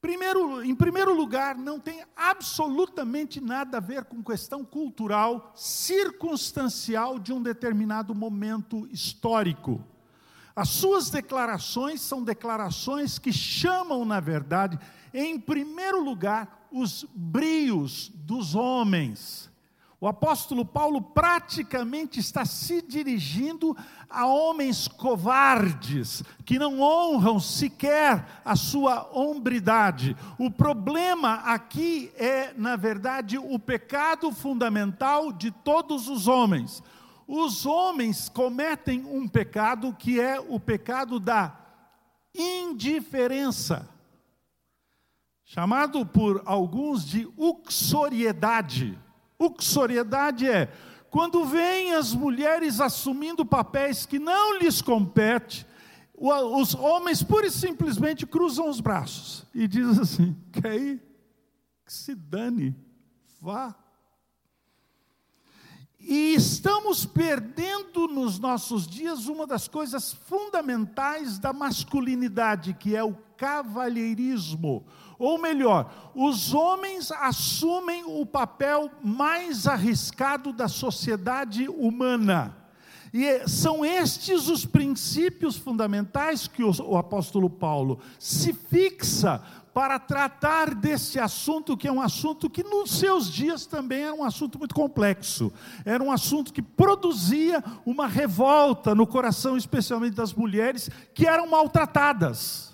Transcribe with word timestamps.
Primeiro, 0.00 0.62
em 0.64 0.74
primeiro 0.74 1.14
lugar, 1.14 1.58
não 1.58 1.78
tem 1.78 2.02
absolutamente 2.16 3.38
nada 3.38 3.76
a 3.76 3.80
ver 3.80 4.04
com 4.04 4.22
questão 4.22 4.64
cultural, 4.64 5.52
circunstancial 5.54 7.18
de 7.18 7.32
um 7.34 7.42
determinado 7.42 8.14
momento 8.14 8.88
histórico. 8.90 9.84
As 10.56 10.70
suas 10.70 11.10
declarações 11.10 12.00
são 12.00 12.22
declarações 12.22 13.18
que 13.18 13.32
chamam, 13.32 14.04
na 14.06 14.20
verdade, 14.20 14.78
em 15.12 15.38
primeiro 15.38 16.02
lugar, 16.02 16.66
os 16.72 17.04
brios 17.14 18.10
dos 18.14 18.54
homens 18.54 19.49
o 20.00 20.08
apóstolo 20.08 20.64
Paulo 20.64 21.02
praticamente 21.02 22.20
está 22.20 22.46
se 22.46 22.80
dirigindo 22.80 23.76
a 24.08 24.24
homens 24.24 24.88
covardes, 24.88 26.24
que 26.42 26.58
não 26.58 26.80
honram 26.80 27.38
sequer 27.38 28.40
a 28.42 28.56
sua 28.56 29.10
hombridade. 29.12 30.16
O 30.38 30.50
problema 30.50 31.34
aqui 31.44 32.10
é, 32.16 32.54
na 32.56 32.76
verdade, 32.76 33.36
o 33.36 33.58
pecado 33.58 34.32
fundamental 34.32 35.30
de 35.30 35.50
todos 35.50 36.08
os 36.08 36.26
homens. 36.26 36.82
Os 37.28 37.66
homens 37.66 38.30
cometem 38.30 39.04
um 39.04 39.28
pecado 39.28 39.94
que 39.98 40.18
é 40.18 40.40
o 40.40 40.58
pecado 40.58 41.20
da 41.20 41.54
indiferença, 42.34 43.86
chamado 45.44 46.06
por 46.06 46.42
alguns 46.46 47.04
de 47.04 47.28
uxoriedade 47.36 48.98
Uxoriedade 49.40 50.46
é 50.46 50.70
quando 51.10 51.44
vêm 51.44 51.94
as 51.94 52.14
mulheres 52.14 52.80
assumindo 52.80 53.44
papéis 53.44 54.06
que 54.06 54.18
não 54.18 54.58
lhes 54.58 54.80
compete, 54.80 55.66
os 56.14 56.74
homens 56.74 57.22
pura 57.22 57.46
e 57.46 57.50
simplesmente 57.50 58.26
cruzam 58.26 58.68
os 58.68 58.80
braços 58.80 59.44
e 59.54 59.66
dizem 59.66 60.02
assim: 60.02 60.36
quer 60.52 60.76
ir? 60.76 61.02
Que 61.84 61.92
se 61.92 62.14
dane, 62.14 62.76
vá. 63.40 63.74
E 65.98 66.34
estamos 66.34 67.04
perdendo 67.04 68.06
nos 68.06 68.38
nossos 68.38 68.86
dias 68.86 69.26
uma 69.26 69.46
das 69.46 69.66
coisas 69.66 70.12
fundamentais 70.12 71.38
da 71.38 71.52
masculinidade, 71.52 72.74
que 72.74 72.94
é 72.94 73.02
o 73.02 73.14
cavalheirismo. 73.36 74.86
Ou 75.20 75.36
melhor, 75.38 76.12
os 76.14 76.54
homens 76.54 77.12
assumem 77.12 78.04
o 78.06 78.24
papel 78.24 78.90
mais 79.04 79.66
arriscado 79.66 80.50
da 80.50 80.66
sociedade 80.66 81.68
humana. 81.68 82.56
E 83.12 83.46
são 83.46 83.84
estes 83.84 84.48
os 84.48 84.64
princípios 84.64 85.58
fundamentais 85.58 86.46
que 86.48 86.62
o, 86.64 86.96
apóstolo 86.96 87.50
Paulo 87.50 88.00
se 88.18 88.54
fixa 88.54 89.42
para 89.74 89.98
tratar 89.98 90.74
desse 90.74 91.18
assunto, 91.20 91.76
que 91.76 91.86
é 91.86 91.92
um 91.92 92.00
assunto 92.00 92.48
que 92.48 92.64
nos 92.64 92.98
seus 92.98 93.30
dias 93.30 93.66
também 93.66 94.04
era 94.04 94.14
um 94.14 94.24
assunto 94.24 94.58
muito 94.58 94.74
complexo. 94.74 95.52
Era 95.84 96.02
um 96.02 96.10
assunto 96.10 96.50
que 96.50 96.62
produzia 96.62 97.62
uma 97.84 98.06
revolta 98.06 98.94
no 98.94 99.06
coração, 99.06 99.54
especialmente 99.54 100.14
das 100.14 100.32
mulheres, 100.32 100.88
que 101.12 101.26
eram 101.26 101.46
maltratadas. 101.46 102.69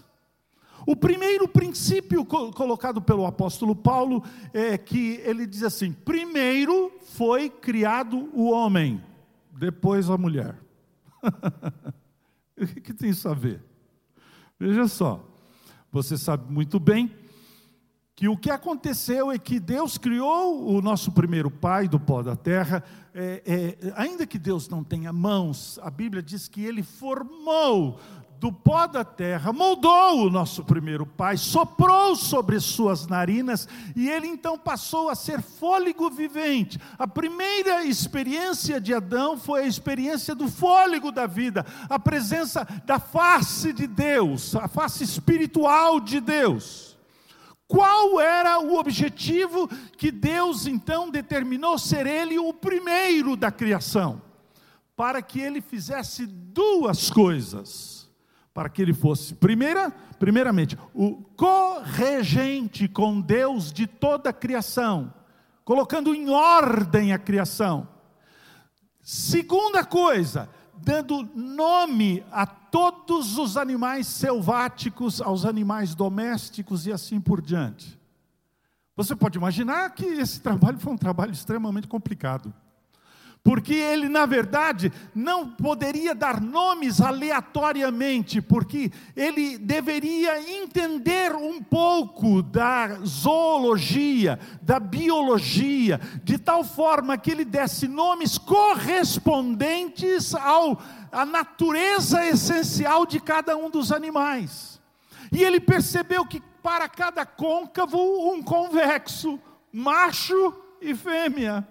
O 0.87 0.95
primeiro 0.95 1.48
princípio 1.48 2.25
colocado 2.25 3.03
pelo 3.03 3.27
apóstolo 3.27 3.75
Paulo 3.75 4.23
é 4.55 4.79
que 4.79 5.20
ele 5.25 5.45
diz 5.45 5.65
assim: 5.65 5.93
primeiro 5.93 6.93
foi 7.12 7.51
criado 7.51 8.31
o 8.33 8.48
homem, 8.48 9.03
depois 9.51 10.09
a 10.09 10.17
mulher. 10.17 10.56
o 12.56 12.67
que, 12.67 12.95
tem 12.95 13.11
isso 13.11 13.28
a 13.28 13.34
ver? 13.34 13.65
Veja 14.61 14.87
só, 14.87 15.28
você 15.91 16.17
sabe 16.17 16.53
muito 16.53 16.78
bem 16.78 17.12
que 18.15 18.28
o 18.28 18.37
que 18.37 18.50
aconteceu 18.50 19.31
é 19.31 19.39
que 19.39 19.59
Deus 19.59 19.98
criou 19.98 20.69
o 20.69 20.81
nosso 20.81 21.11
primeiro 21.11 21.50
pai 21.50 21.89
do 21.89 21.98
pó 21.98 22.23
da 22.23 22.34
terra, 22.34 22.83
é, 23.12 23.43
é, 23.45 23.93
ainda 23.95 24.27
que 24.27 24.39
Deus 24.39 24.69
não 24.69 24.83
tenha 24.83 25.12
mãos, 25.12 25.78
a 25.83 25.91
Bíblia 25.91 26.22
diz 26.22 26.49
que 26.49 26.65
ele 26.65 26.83
formou 26.83 28.00
do 28.38 28.52
pó 28.52 28.86
da 28.86 29.04
terra, 29.04 29.52
moldou 29.52 30.26
o 30.26 30.30
nosso 30.30 30.62
primeiro 30.62 31.06
pai, 31.06 31.36
soprou 31.36 32.14
sobre 32.14 32.60
suas 32.60 33.06
narinas 33.06 33.66
e 33.94 34.08
ele 34.08 34.26
então 34.26 34.58
passou 34.58 35.08
a 35.08 35.14
ser 35.14 35.41
fôlego 35.41 36.10
vivente. 36.10 36.78
A 36.98 37.06
primeira 37.06 37.84
experiência 37.84 38.80
de 38.80 38.92
Adão 38.92 39.38
foi 39.38 39.62
a 39.62 39.66
experiência 39.66 40.34
do 40.34 40.48
fôlego 40.48 41.10
da 41.10 41.26
vida, 41.26 41.64
a 41.88 41.98
presença 41.98 42.66
da 42.84 42.98
face 42.98 43.72
de 43.72 43.86
Deus, 43.86 44.54
a 44.54 44.68
face 44.68 45.03
espiritual 45.03 45.98
de 45.98 46.20
Deus. 46.20 46.97
Qual 47.66 48.20
era 48.20 48.60
o 48.60 48.78
objetivo 48.78 49.68
que 49.97 50.12
Deus 50.12 50.66
então 50.66 51.10
determinou 51.10 51.78
ser 51.78 52.06
ele 52.06 52.38
o 52.38 52.53
primeiro 52.53 53.34
da 53.34 53.50
criação? 53.50 54.22
Para 54.94 55.20
que 55.20 55.41
ele 55.41 55.60
fizesse 55.60 56.26
duas 56.26 57.10
coisas 57.10 57.96
para 58.56 58.71
que 58.71 58.81
ele 58.81 58.94
fosse, 58.94 59.34
primeira, 59.34 59.91
primeiramente, 60.19 60.78
o 60.94 61.17
corregente 61.37 62.89
com 62.89 63.21
Deus 63.21 63.71
de 63.71 63.87
toda 63.87 64.31
a 64.31 64.33
criação, 64.33 65.12
colocando 65.62 66.15
em 66.15 66.31
ordem 66.31 67.12
a 67.12 67.19
criação. 67.19 67.87
Segunda 69.03 69.84
coisa, 69.84 70.49
dando 70.75 71.22
nome 71.34 72.25
a 72.33 72.47
todos 72.47 73.37
os 73.37 73.59
animais 73.59 74.06
selváticos, 74.06 75.21
aos 75.21 75.45
animais 75.45 75.95
domésticos 75.95 76.87
e 76.87 76.93
assim 76.95 77.21
por 77.21 77.43
diante. 77.43 78.00
Você 78.97 79.15
pode 79.15 79.37
imaginar 79.37 79.91
que 79.91 80.06
esse 80.06 80.41
trabalho 80.41 80.78
foi 80.78 80.95
um 80.95 80.99
trabalho 80.99 81.33
extremamente 81.33 81.87
complicado 81.87 82.55
porque 83.47 83.75
ele, 83.75 84.09
na 84.09 84.27
verdade, 84.27 84.93
não 85.15 85.49
poderia 85.49 86.17
dar 86.17 86.41
nomes 86.41 87.01
aleatoriamente, 87.01 88.43
porque 88.43 88.91
ele 89.15 89.57
deveria 89.57 90.51
entender 90.51 91.33
um 91.33 91.62
pouco 91.62 92.43
da 92.43 92.99
zoologia, 93.05 94.37
da 94.61 94.81
biologia, 94.81 96.01
de 96.25 96.39
tal 96.39 96.65
forma 96.65 97.17
que 97.17 97.31
ele 97.31 97.45
desse 97.45 97.87
nomes 97.87 98.37
correspondentes 98.37 100.34
ao, 100.34 100.83
à 101.13 101.25
natureza 101.25 102.27
essencial 102.27 103.07
de 103.07 103.21
cada 103.21 103.57
um 103.57 103.71
dos 103.71 103.93
animais. 103.93 104.81
E 105.31 105.45
ele 105.45 105.61
percebeu 105.61 106.27
que 106.27 106.43
para 106.65 106.89
cada 106.89 107.25
côncavo, 107.25 108.33
um 108.33 108.43
convexo, 108.43 109.39
macho 109.73 110.53
e 110.81 110.97
fêmea. 110.97 111.65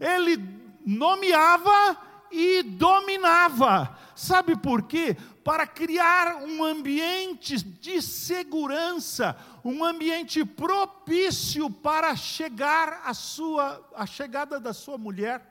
Ele 0.00 0.61
nomeava 0.84 1.96
e 2.30 2.62
dominava. 2.62 3.96
Sabe 4.14 4.56
por 4.56 4.82
quê? 4.82 5.16
Para 5.44 5.66
criar 5.66 6.36
um 6.36 6.64
ambiente 6.64 7.62
de 7.62 8.00
segurança, 8.00 9.36
um 9.64 9.84
ambiente 9.84 10.44
propício 10.44 11.68
para 11.68 12.14
chegar 12.14 13.02
a 13.04 13.12
sua 13.12 13.84
a 13.94 14.06
chegada 14.06 14.60
da 14.60 14.72
sua 14.72 14.96
mulher. 14.96 15.50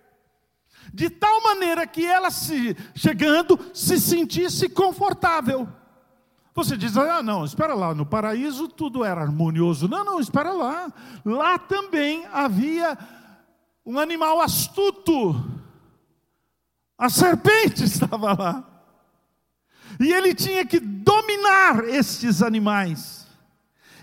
De 0.94 1.10
tal 1.10 1.42
maneira 1.44 1.86
que 1.86 2.06
ela 2.06 2.32
se 2.32 2.76
chegando 2.96 3.60
se 3.74 4.00
sentisse 4.00 4.68
confortável. 4.70 5.68
Você 6.54 6.76
diz, 6.76 6.98
ah, 6.98 7.24
não, 7.24 7.46
espera 7.46 7.74
lá, 7.74 7.96
no 7.96 8.06
paraíso 8.06 8.68
tudo 8.68 9.06
era 9.06 9.22
harmonioso. 9.22 9.88
Não, 9.88 10.04
não, 10.04 10.20
espera 10.20 10.52
lá. 10.52 10.92
Lá 11.24 11.58
também 11.58 12.26
havia 12.32 12.98
um 13.86 14.00
animal 14.00 14.40
astuto. 14.40 15.44
A 16.98 17.10
serpente 17.10 17.84
estava 17.86 18.34
lá. 18.34 18.68
E 20.00 20.12
ele 20.12 20.34
tinha 20.34 20.66
que 20.66 20.80
dominar 20.80 21.84
estes 21.88 22.42
animais. 22.42 23.22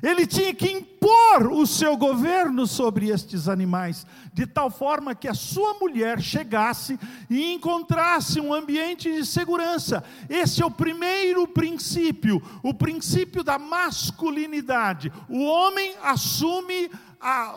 Ele 0.03 0.27
tinha 0.27 0.55
que 0.55 0.71
impor 0.71 1.52
o 1.52 1.67
seu 1.67 1.97
governo 1.97 2.67
sobre 2.67 3.08
estes 3.08 3.49
animais, 3.49 4.06
de 4.32 4.47
tal 4.47 4.70
forma 4.70 5.14
que 5.14 5.26
a 5.26 5.35
sua 5.35 5.75
mulher 5.75 6.20
chegasse 6.20 6.99
e 7.29 7.52
encontrasse 7.52 8.41
um 8.41 8.55
ambiente 8.55 9.12
de 9.12 9.26
segurança. 9.26 10.05
Esse 10.29 10.62
é 10.62 10.67
o 10.67 10.70
primeiro 10.70 11.49
princípio, 11.49 12.41
o 12.62 12.73
princípio 12.73 13.43
da 13.43 13.58
masculinidade. 13.58 15.12
O 15.29 15.43
homem 15.44 15.97
assume 16.02 16.91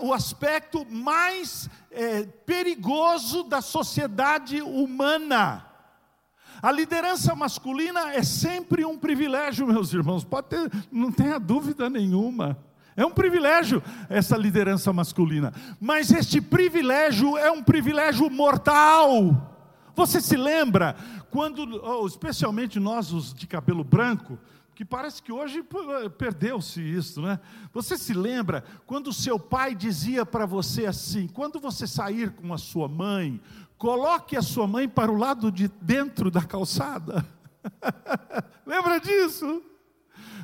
o 0.02 0.14
aspecto 0.14 0.86
mais 0.90 1.70
é, 1.92 2.24
perigoso 2.24 3.44
da 3.44 3.62
sociedade 3.62 4.62
humana. 4.62 5.66
A 6.62 6.72
liderança 6.72 7.36
masculina 7.36 8.14
é 8.14 8.24
sempre 8.24 8.86
um 8.86 8.98
privilégio, 8.98 9.66
meus 9.68 9.94
irmãos, 9.94 10.24
pode 10.24 10.48
ter, 10.48 10.72
não 10.92 11.12
tenha 11.12 11.40
dúvida 11.40 11.90
nenhuma. 11.90 12.58
É 12.96 13.06
um 13.06 13.12
privilégio 13.12 13.82
essa 14.10 14.38
liderança 14.38 14.92
masculina, 14.92 15.54
mas 15.80 16.12
este 16.12 16.42
privilégio 16.42 17.38
é 17.38 17.50
um 17.50 17.64
privilégio 17.64 18.30
mortal. 18.30 19.50
Você 19.96 20.22
se 20.22 20.38
lembra 20.38 20.96
quando, 21.30 21.82
oh, 21.84 22.06
especialmente 22.06 22.80
nós 22.80 23.12
os 23.12 23.34
de 23.34 23.48
cabelo 23.48 23.84
branco, 23.84 24.38
que 24.76 24.86
parece 24.86 25.22
que 25.22 25.32
hoje 25.32 25.64
perdeu-se 26.18 26.82
isso, 26.82 27.22
né? 27.22 27.40
Você 27.74 27.98
se 27.98 28.14
lembra 28.14 28.64
quando 28.86 29.14
seu 29.14 29.40
pai 29.40 29.76
dizia 29.76 30.26
para 30.26 30.46
você 30.46 30.86
assim: 30.86 31.28
quando 31.28 31.60
você 31.60 31.86
sair 31.86 32.32
com 32.32 32.54
a 32.54 32.58
sua 32.58 32.88
mãe, 32.88 33.40
coloque 33.78 34.36
a 34.36 34.42
sua 34.42 34.68
mãe 34.68 34.88
para 34.88 35.12
o 35.12 35.18
lado 35.18 35.52
de 35.52 35.68
dentro 35.82 36.32
da 36.32 36.42
calçada. 36.42 37.26
lembra 38.66 39.00
disso? 39.00 39.64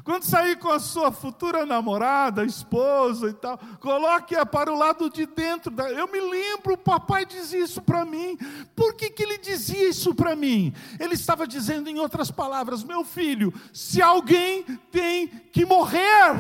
Quando 0.07 0.23
sair 0.23 0.57
com 0.57 0.69
a 0.69 0.79
sua 0.79 1.11
futura 1.11 1.65
namorada, 1.65 2.45
esposa 2.45 3.27
e 3.27 3.33
tal, 3.33 3.59
coloque-a 3.81 4.45
para 4.45 4.71
o 4.71 4.77
lado 4.77 5.09
de 5.09 5.25
dentro. 5.25 5.69
Da... 5.69 5.91
Eu 5.91 6.07
me 6.07 6.21
lembro, 6.21 6.75
o 6.75 6.77
papai 6.77 7.25
dizia 7.25 7.59
isso 7.59 7.81
para 7.81 8.05
mim. 8.05 8.37
Por 8.73 8.93
que, 8.93 9.09
que 9.09 9.21
ele 9.21 9.37
dizia 9.37 9.89
isso 9.89 10.15
para 10.15 10.33
mim? 10.33 10.73
Ele 10.97 11.13
estava 11.13 11.45
dizendo, 11.45 11.89
em 11.89 11.99
outras 11.99 12.31
palavras, 12.31 12.85
meu 12.85 13.03
filho, 13.03 13.53
se 13.73 14.01
alguém 14.01 14.63
tem 14.93 15.27
que 15.27 15.65
morrer, 15.65 16.37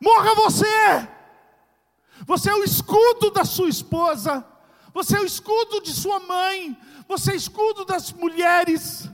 morra 0.00 0.34
você. 0.34 1.06
Você 2.26 2.50
é 2.50 2.54
o 2.56 2.64
escudo 2.64 3.30
da 3.30 3.44
sua 3.44 3.68
esposa, 3.68 4.44
você 4.92 5.18
é 5.18 5.20
o 5.20 5.24
escudo 5.24 5.80
de 5.80 5.92
sua 5.92 6.18
mãe, 6.18 6.76
você 7.06 7.30
é 7.30 7.34
o 7.34 7.36
escudo 7.36 7.84
das 7.84 8.12
mulheres. 8.12 9.08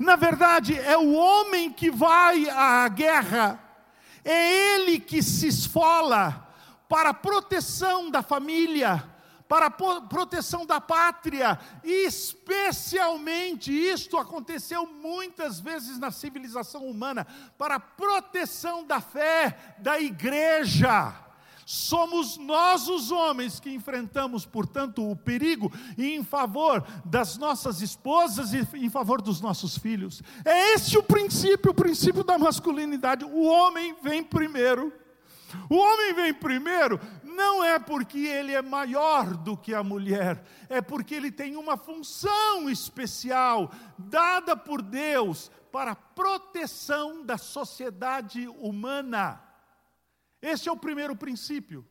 Na 0.00 0.16
verdade, 0.16 0.78
é 0.78 0.96
o 0.96 1.12
homem 1.12 1.70
que 1.70 1.90
vai 1.90 2.48
à 2.48 2.88
guerra, 2.88 3.60
é 4.24 4.74
ele 4.74 4.98
que 4.98 5.22
se 5.22 5.48
esfola 5.48 6.48
para 6.88 7.10
a 7.10 7.14
proteção 7.14 8.10
da 8.10 8.22
família, 8.22 9.04
para 9.46 9.66
a 9.66 9.70
proteção 9.70 10.64
da 10.64 10.80
pátria, 10.80 11.60
e 11.84 12.06
especialmente 12.06 13.70
isto 13.70 14.16
aconteceu 14.16 14.86
muitas 14.86 15.60
vezes 15.60 15.98
na 15.98 16.10
civilização 16.10 16.86
humana, 16.86 17.26
para 17.58 17.74
a 17.74 17.80
proteção 17.80 18.82
da 18.86 19.02
fé 19.02 19.76
da 19.80 20.00
igreja. 20.00 21.14
Somos 21.72 22.36
nós 22.36 22.88
os 22.88 23.12
homens 23.12 23.60
que 23.60 23.70
enfrentamos, 23.72 24.44
portanto, 24.44 25.08
o 25.08 25.14
perigo 25.14 25.72
em 25.96 26.24
favor 26.24 26.84
das 27.04 27.38
nossas 27.38 27.80
esposas 27.80 28.52
e 28.52 28.66
em 28.74 28.90
favor 28.90 29.22
dos 29.22 29.40
nossos 29.40 29.78
filhos. 29.78 30.20
É 30.44 30.72
esse 30.74 30.98
o 30.98 31.02
princípio, 31.02 31.70
o 31.70 31.74
princípio 31.74 32.24
da 32.24 32.36
masculinidade. 32.36 33.24
O 33.24 33.44
homem 33.44 33.94
vem 34.02 34.20
primeiro. 34.20 34.92
O 35.68 35.76
homem 35.76 36.12
vem 36.12 36.34
primeiro 36.34 36.98
não 37.22 37.62
é 37.62 37.78
porque 37.78 38.18
ele 38.18 38.52
é 38.52 38.60
maior 38.60 39.36
do 39.36 39.56
que 39.56 39.72
a 39.72 39.82
mulher, 39.84 40.44
é 40.68 40.80
porque 40.80 41.14
ele 41.14 41.30
tem 41.30 41.56
uma 41.56 41.76
função 41.76 42.68
especial 42.68 43.70
dada 43.96 44.56
por 44.56 44.82
Deus 44.82 45.52
para 45.70 45.92
a 45.92 45.96
proteção 45.96 47.24
da 47.24 47.38
sociedade 47.38 48.48
humana. 48.48 49.49
Esse 50.42 50.68
é 50.68 50.72
o 50.72 50.76
primeiro 50.76 51.14
princípio. 51.14 51.86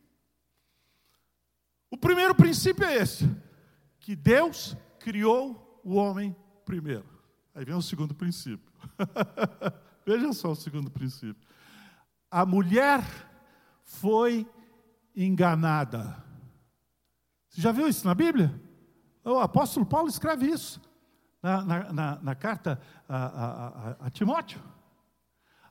O 1.90 1.96
primeiro 1.96 2.34
princípio 2.34 2.84
é 2.84 2.96
esse: 2.96 3.28
que 3.98 4.14
Deus 4.14 4.76
criou 4.98 5.80
o 5.84 5.94
homem 5.94 6.34
primeiro. 6.64 7.06
Aí 7.54 7.64
vem 7.64 7.74
o 7.74 7.82
segundo 7.82 8.14
princípio. 8.14 8.72
Veja 10.06 10.32
só 10.32 10.52
o 10.52 10.56
segundo 10.56 10.90
princípio. 10.90 11.46
A 12.30 12.46
mulher 12.46 13.04
foi 13.84 14.48
enganada. 15.14 16.24
Você 17.48 17.60
já 17.60 17.72
viu 17.72 17.88
isso 17.88 18.06
na 18.06 18.14
Bíblia? 18.14 18.54
O 19.24 19.38
apóstolo 19.38 19.84
Paulo 19.84 20.08
escreve 20.08 20.46
isso 20.46 20.80
na, 21.42 21.64
na, 21.64 21.92
na, 21.92 22.18
na 22.22 22.34
carta 22.34 22.80
a, 23.08 23.16
a, 23.16 23.46
a, 23.46 24.06
a 24.06 24.10
Timóteo. 24.10 24.60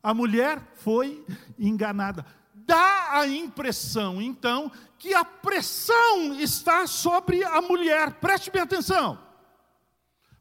A 0.02 0.14
mulher 0.14 0.62
foi 0.76 1.26
enganada 1.58 2.26
dá 2.70 3.18
a 3.18 3.28
impressão, 3.28 4.22
então, 4.22 4.72
que 5.00 5.12
a 5.16 5.26
pressão 5.26 6.40
está 6.40 6.86
sobre 6.86 7.44
a 7.44 7.60
mulher. 7.64 8.12
Preste 8.22 8.52
bem 8.52 8.62
atenção. 8.62 9.18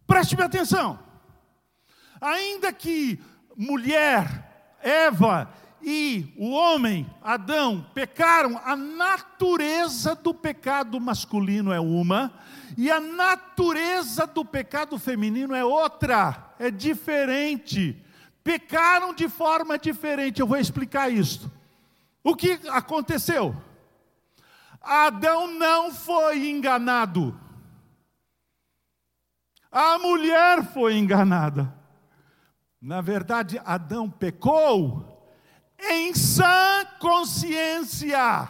Preste 0.06 0.36
bem 0.36 0.44
atenção. 0.44 0.98
Ainda 2.20 2.70
que 2.70 3.19
mulher, 3.56 4.76
Eva 4.82 5.50
e 5.80 6.34
o 6.36 6.50
homem, 6.50 7.08
Adão, 7.22 7.86
pecaram, 7.94 8.60
a 8.62 8.76
natureza 8.76 10.14
do 10.14 10.34
pecado 10.34 11.00
masculino 11.00 11.72
é 11.72 11.81
uma, 11.81 12.31
e 12.76 12.90
a 12.90 13.00
natureza 13.00 14.26
do 14.26 14.44
pecado 14.44 14.98
feminino 14.98 15.54
é 15.54 15.64
outra, 15.64 16.52
é 16.58 16.70
diferente. 16.70 18.04
Pecaram 18.44 19.14
de 19.14 19.28
forma 19.31 19.78
diferente, 19.78 20.40
eu 20.40 20.46
vou 20.46 20.58
explicar 20.58 21.10
isso. 21.10 21.50
O 22.28 22.36
que 22.36 22.60
aconteceu? 22.69 23.56
Adão 24.82 25.46
não 25.46 25.90
foi 25.90 26.50
enganado. 26.50 27.34
A 29.72 29.98
mulher 29.98 30.62
foi 30.75 30.98
enganada. 30.98 31.75
Na 32.82 33.00
verdade, 33.00 33.58
Adão 33.64 34.10
pecou 34.10 35.26
em 35.80 36.12
sã 36.12 36.84
consciência. 37.00 38.46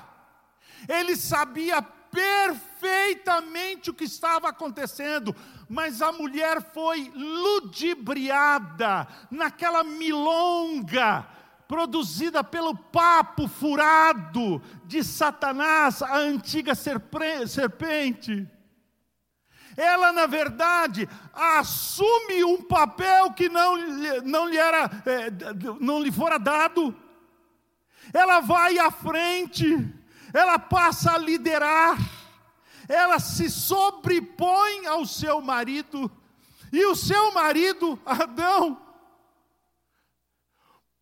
Ele 0.88 1.14
sabia 1.14 1.80
perfeitamente 1.80 3.90
o 3.90 3.94
que 3.94 4.06
estava 4.06 4.48
acontecendo, 4.48 5.36
mas 5.68 6.02
a 6.02 6.10
mulher 6.10 6.60
foi 6.72 7.12
ludibriada 7.14 9.06
naquela 9.30 9.84
milonga 9.84 11.37
produzida 11.68 12.42
pelo 12.42 12.74
papo 12.74 13.46
furado 13.46 14.60
de 14.86 15.04
Satanás, 15.04 16.02
a 16.02 16.16
antiga 16.16 16.74
serpente. 16.74 18.48
Ela, 19.76 20.10
na 20.10 20.26
verdade, 20.26 21.06
assume 21.32 22.42
um 22.42 22.62
papel 22.62 23.32
que 23.34 23.50
não, 23.50 23.76
não, 24.24 24.48
lhe, 24.48 24.56
era, 24.56 24.90
é, 25.04 25.30
não 25.78 26.02
lhe 26.02 26.10
fora 26.10 26.38
dado. 26.38 26.96
Ela 28.14 28.40
vai 28.40 28.78
à 28.78 28.90
frente, 28.90 29.86
ela 30.32 30.58
passa 30.58 31.12
a 31.12 31.18
liderar, 31.18 31.98
ela 32.88 33.20
se 33.20 33.50
sobrepõe 33.50 34.86
ao 34.86 35.04
seu 35.04 35.42
marido, 35.42 36.10
e 36.72 36.86
o 36.86 36.96
seu 36.96 37.30
marido, 37.32 38.00
Adão, 38.06 38.87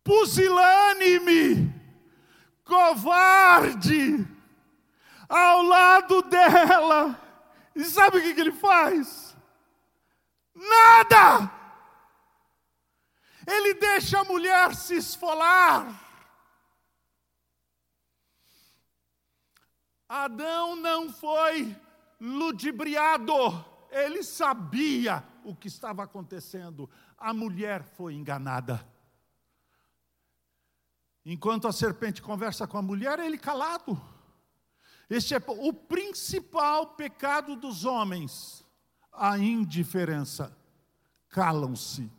pusilânime, 0.07 1.69
covarde, 2.63 4.25
ao 5.27 5.61
lado 5.63 6.21
dela. 6.21 7.21
E 7.75 7.83
sabe 7.83 8.17
o 8.17 8.21
que, 8.21 8.33
que 8.33 8.39
ele 8.39 8.53
faz? 8.53 9.35
Nada! 10.55 11.51
Ele 13.45 13.73
deixa 13.73 14.21
a 14.21 14.23
mulher 14.23 14.73
se 14.75 14.95
esfolar. 14.95 16.03
Adão 20.07 20.77
não 20.77 21.11
foi 21.11 21.75
ludibriado, 22.19 23.33
ele 23.91 24.23
sabia 24.23 25.21
o 25.43 25.53
que 25.53 25.67
estava 25.67 26.03
acontecendo. 26.03 26.89
A 27.17 27.33
mulher 27.33 27.83
foi 27.83 28.13
enganada. 28.13 28.96
Enquanto 31.29 31.67
a 31.67 31.73
serpente 31.73 32.21
conversa 32.21 32.65
com 32.65 32.77
a 32.77 32.81
mulher, 32.81 33.19
ele 33.19 33.37
calado. 33.37 34.01
Este 35.09 35.35
é 35.35 35.43
o 35.45 35.73
principal 35.73 36.95
pecado 36.95 37.53
dos 37.57 37.83
homens, 37.83 38.65
a 39.11 39.37
indiferença. 39.37 40.57
Calam-se, 41.27 42.09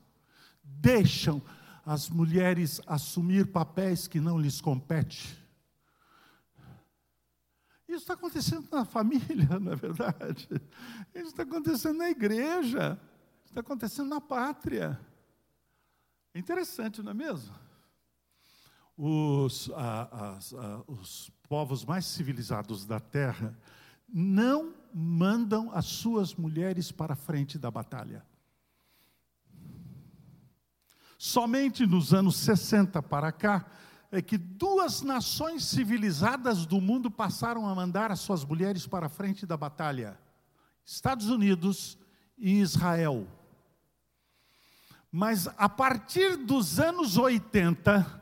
deixam 0.63 1.41
as 1.87 2.11
mulheres 2.11 2.83
assumir 2.87 3.47
papéis 3.51 4.07
que 4.07 4.21
não 4.21 4.39
lhes 4.39 4.61
competem. 4.61 5.17
Isso 7.89 8.03
está 8.03 8.13
acontecendo 8.13 8.69
na 8.71 8.85
família, 8.85 9.49
não 9.59 9.73
é 9.73 9.77
verdade? 9.77 10.47
Isso 11.15 11.29
está 11.29 11.45
acontecendo 11.45 11.97
na 11.97 12.11
igreja, 12.11 13.01
está 13.43 13.61
acontecendo 13.61 14.11
na 14.11 14.21
pátria. 14.21 15.01
É 16.35 16.39
interessante, 16.39 17.03
não 17.03 17.13
é 17.13 17.15
mesmo? 17.15 17.68
Os, 18.99 19.71
os 20.89 21.31
povos 21.49 21.85
mais 21.85 22.05
civilizados 22.05 22.85
da 22.85 22.99
terra 22.99 23.57
não 24.13 24.75
mandam 24.93 25.71
as 25.73 25.87
suas 25.87 26.35
mulheres 26.35 26.91
para 26.91 27.13
a 27.13 27.17
frente 27.17 27.57
da 27.59 27.71
batalha. 27.71 28.27
Somente 31.17 31.87
nos 31.87 32.13
anos 32.13 32.37
60 32.37 33.01
para 33.03 33.31
cá 33.31 33.67
é 34.11 34.21
que 34.21 34.37
duas 34.37 35.03
nações 35.03 35.65
civilizadas 35.65 36.67
do 36.67 36.81
mundo 36.81 37.11
passaram 37.11 37.69
a 37.69 37.75
mandar 37.75 38.11
as 38.11 38.21
suas 38.21 38.45
mulheres 38.45 38.87
para 38.87 39.07
a 39.07 39.11
frente 39.11 39.47
da 39.47 39.57
batalha: 39.57 40.19
Estados 40.85 41.29
Unidos 41.29 41.99
e 42.37 42.61
Israel. 42.61 43.29
Mas 45.11 45.49
a 45.57 45.69
partir 45.69 46.37
dos 46.37 46.79
anos 46.79 47.17
80, 47.17 48.18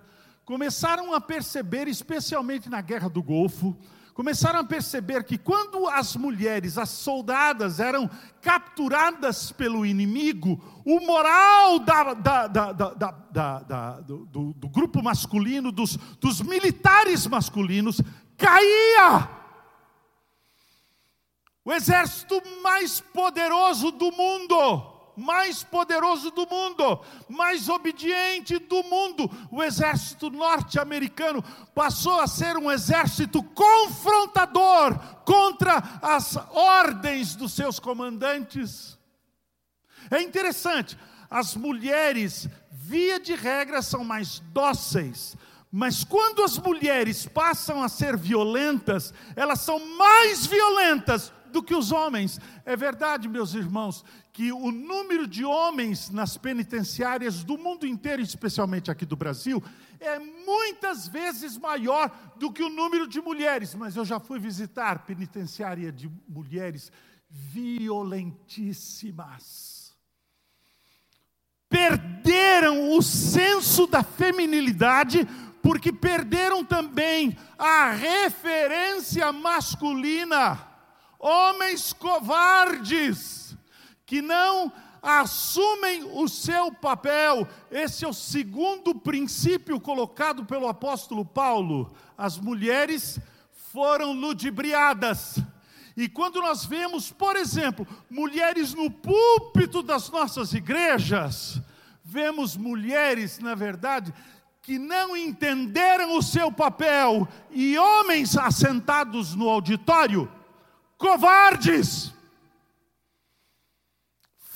começaram 0.46 1.12
a 1.12 1.20
perceber, 1.20 1.88
especialmente 1.88 2.70
na 2.70 2.80
Guerra 2.80 3.08
do 3.08 3.20
Golfo, 3.20 3.76
começaram 4.14 4.60
a 4.60 4.64
perceber 4.64 5.24
que 5.24 5.36
quando 5.36 5.88
as 5.88 6.14
mulheres, 6.14 6.78
as 6.78 6.88
soldadas, 6.88 7.80
eram 7.80 8.08
capturadas 8.40 9.50
pelo 9.50 9.84
inimigo, 9.84 10.62
o 10.84 11.00
moral 11.00 11.80
da, 11.80 12.14
da, 12.14 12.46
da, 12.46 14.00
do, 14.02 14.54
do, 14.54 14.68
grupo 14.68 15.02
masculino, 15.02 15.72
dos, 15.72 15.96
dos 16.20 16.40
militares 16.40 17.26
masculinos, 17.26 18.00
caía. 18.38 19.28
O 21.64 21.72
exército 21.72 22.40
mais 22.62 23.00
poderoso 23.00 23.90
do 23.90 24.12
mundo 24.12 24.95
mais 25.16 25.64
poderoso 25.64 26.30
do 26.30 26.46
mundo, 26.46 27.00
mais 27.28 27.68
obediente 27.68 28.58
do 28.58 28.82
mundo. 28.85 29.30
O 29.50 29.62
exército 29.62 30.30
norte-americano 30.30 31.42
passou 31.75 32.20
a 32.20 32.26
ser 32.26 32.56
um 32.56 32.70
exército 32.70 33.42
confrontador 33.42 34.99
contra 35.25 35.82
as 36.02 36.37
ordens 36.52 37.35
dos 37.35 37.52
seus 37.52 37.78
comandantes. 37.78 38.99
É 40.11 40.20
interessante, 40.20 40.96
as 41.30 41.56
mulheres, 41.56 42.49
via 42.70 43.18
de 43.18 43.35
regra, 43.35 43.82
são 43.82 44.04
mais 44.04 44.40
dóceis. 44.52 45.37
Mas 45.70 46.04
quando 46.04 46.42
as 46.42 46.56
mulheres 46.58 47.26
passam 47.26 47.82
a 47.82 47.88
ser 47.88 48.16
violentas, 48.16 49.12
elas 49.35 49.61
são 49.61 49.78
mais 49.96 50.46
violentas 50.46 51.32
do 51.56 51.62
que 51.62 51.75
os 51.75 51.90
homens. 51.90 52.38
É 52.66 52.76
verdade, 52.76 53.26
meus 53.26 53.54
irmãos, 53.54 54.04
que 54.30 54.52
o 54.52 54.70
número 54.70 55.26
de 55.26 55.42
homens 55.42 56.10
nas 56.10 56.36
penitenciárias 56.36 57.42
do 57.42 57.56
mundo 57.56 57.86
inteiro, 57.86 58.20
especialmente 58.20 58.90
aqui 58.90 59.06
do 59.06 59.16
Brasil, 59.16 59.64
é 59.98 60.18
muitas 60.18 61.08
vezes 61.08 61.56
maior 61.56 62.10
do 62.36 62.52
que 62.52 62.62
o 62.62 62.68
número 62.68 63.08
de 63.08 63.22
mulheres. 63.22 63.75
Mas 63.75 63.96
eu 63.96 64.04
já 64.04 64.20
fui 64.20 64.38
visitar 64.38 65.06
penitenciária 65.06 65.90
de 65.90 66.10
mulheres 66.28 66.92
violentíssimas. 67.30 69.96
Perderam 71.70 72.92
o 72.92 73.02
senso 73.02 73.86
da 73.86 74.02
feminilidade 74.02 75.26
porque 75.62 75.90
perderam 75.90 76.62
também 76.62 77.34
a 77.58 77.92
referência 77.92 79.32
masculina. 79.32 80.75
Homens 81.28 81.92
covardes 81.92 83.56
que 84.06 84.23
não 84.23 84.73
assumem 85.02 86.04
o 86.04 86.28
seu 86.28 86.71
papel. 86.71 87.49
Esse 87.68 88.04
é 88.04 88.09
o 88.09 88.12
segundo 88.12 88.95
princípio 88.95 89.80
colocado 89.80 90.45
pelo 90.45 90.68
apóstolo 90.68 91.25
Paulo. 91.25 91.92
As 92.16 92.38
mulheres 92.38 93.18
foram 93.73 94.12
ludibriadas. 94.12 95.40
E 95.97 96.09
quando 96.09 96.40
nós 96.40 96.64
vemos, 96.64 97.11
por 97.11 97.35
exemplo, 97.35 97.85
mulheres 98.09 98.73
no 98.73 98.88
púlpito 98.88 99.83
das 99.83 100.09
nossas 100.09 100.54
igrejas, 100.54 101.61
vemos 102.04 102.56
mulheres, 102.56 103.40
na 103.40 103.56
verdade, 103.56 104.14
que 104.62 104.78
não 104.78 105.16
entenderam 105.16 106.16
o 106.16 106.23
seu 106.23 106.52
papel, 106.52 107.26
e 107.50 107.76
homens 107.76 108.37
assentados 108.37 109.35
no 109.35 109.49
auditório, 109.49 110.30
covardes 110.98 112.14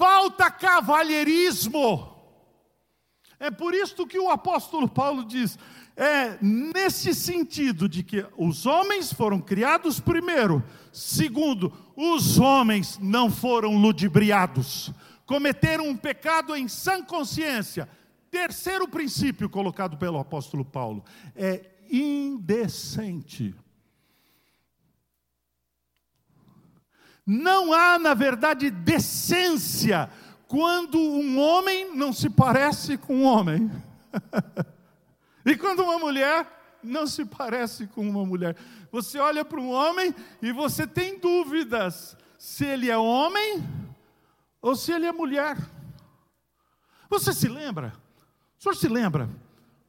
falta 0.01 0.51
cavalheirismo. 0.51 2.09
É 3.39 3.51
por 3.51 3.75
isso 3.75 4.07
que 4.07 4.19
o 4.19 4.31
apóstolo 4.31 4.89
Paulo 4.89 5.23
diz: 5.23 5.59
é 5.95 6.39
nesse 6.41 7.15
sentido 7.15 7.87
de 7.87 8.03
que 8.03 8.27
os 8.39 8.65
homens 8.65 9.13
foram 9.13 9.39
criados 9.39 10.01
primeiro, 10.01 10.65
segundo, 10.91 11.71
os 11.95 12.39
homens 12.39 12.99
não 12.99 13.31
foram 13.31 13.77
ludibriados, 13.77 14.91
cometeram 15.27 15.87
um 15.87 15.97
pecado 15.97 16.57
em 16.57 16.67
sã 16.67 17.03
consciência. 17.03 17.87
Terceiro 18.31 18.89
princípio 18.89 19.51
colocado 19.51 19.99
pelo 19.99 20.19
apóstolo 20.19 20.65
Paulo 20.65 21.05
é 21.37 21.67
indecente. 21.91 23.55
Não 27.33 27.73
há, 27.73 27.97
na 27.97 28.13
verdade, 28.13 28.73
decência 28.73 30.11
quando 30.49 30.99
um 30.99 31.39
homem 31.39 31.95
não 31.95 32.13
se 32.13 32.29
parece 32.29 32.99
com 32.99 33.19
um 33.19 33.25
homem. 33.25 33.71
e 35.47 35.57
quando 35.57 35.85
uma 35.85 35.97
mulher 35.97 36.45
não 36.83 37.07
se 37.07 37.25
parece 37.25 37.87
com 37.87 38.01
uma 38.01 38.27
mulher. 38.27 38.57
Você 38.91 39.17
olha 39.21 39.45
para 39.45 39.61
um 39.61 39.71
homem 39.71 40.13
e 40.43 40.51
você 40.51 40.89
tem 40.89 41.21
dúvidas 41.21 42.17
se 42.37 42.65
ele 42.65 42.91
é 42.91 42.99
homem 42.99 43.65
ou 44.61 44.75
se 44.75 44.91
ele 44.91 45.07
é 45.07 45.13
mulher. 45.13 45.57
Você 47.09 47.33
se 47.33 47.47
lembra? 47.47 47.93
O 48.59 48.63
senhor 48.65 48.75
se 48.75 48.89
lembra 48.89 49.31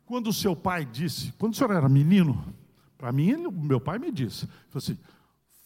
quando 0.06 0.28
o 0.28 0.34
seu 0.34 0.56
pai 0.56 0.86
disse, 0.86 1.34
quando 1.40 1.54
o 1.54 1.58
senhor 1.58 1.72
era 1.72 1.90
menino, 1.90 2.54
para 3.00 3.12
mim, 3.12 3.34
o 3.34 3.52
meu 3.52 3.82
pai 3.82 3.98
me 3.98 4.12
disse, 4.12 4.48
assim, 4.76 4.96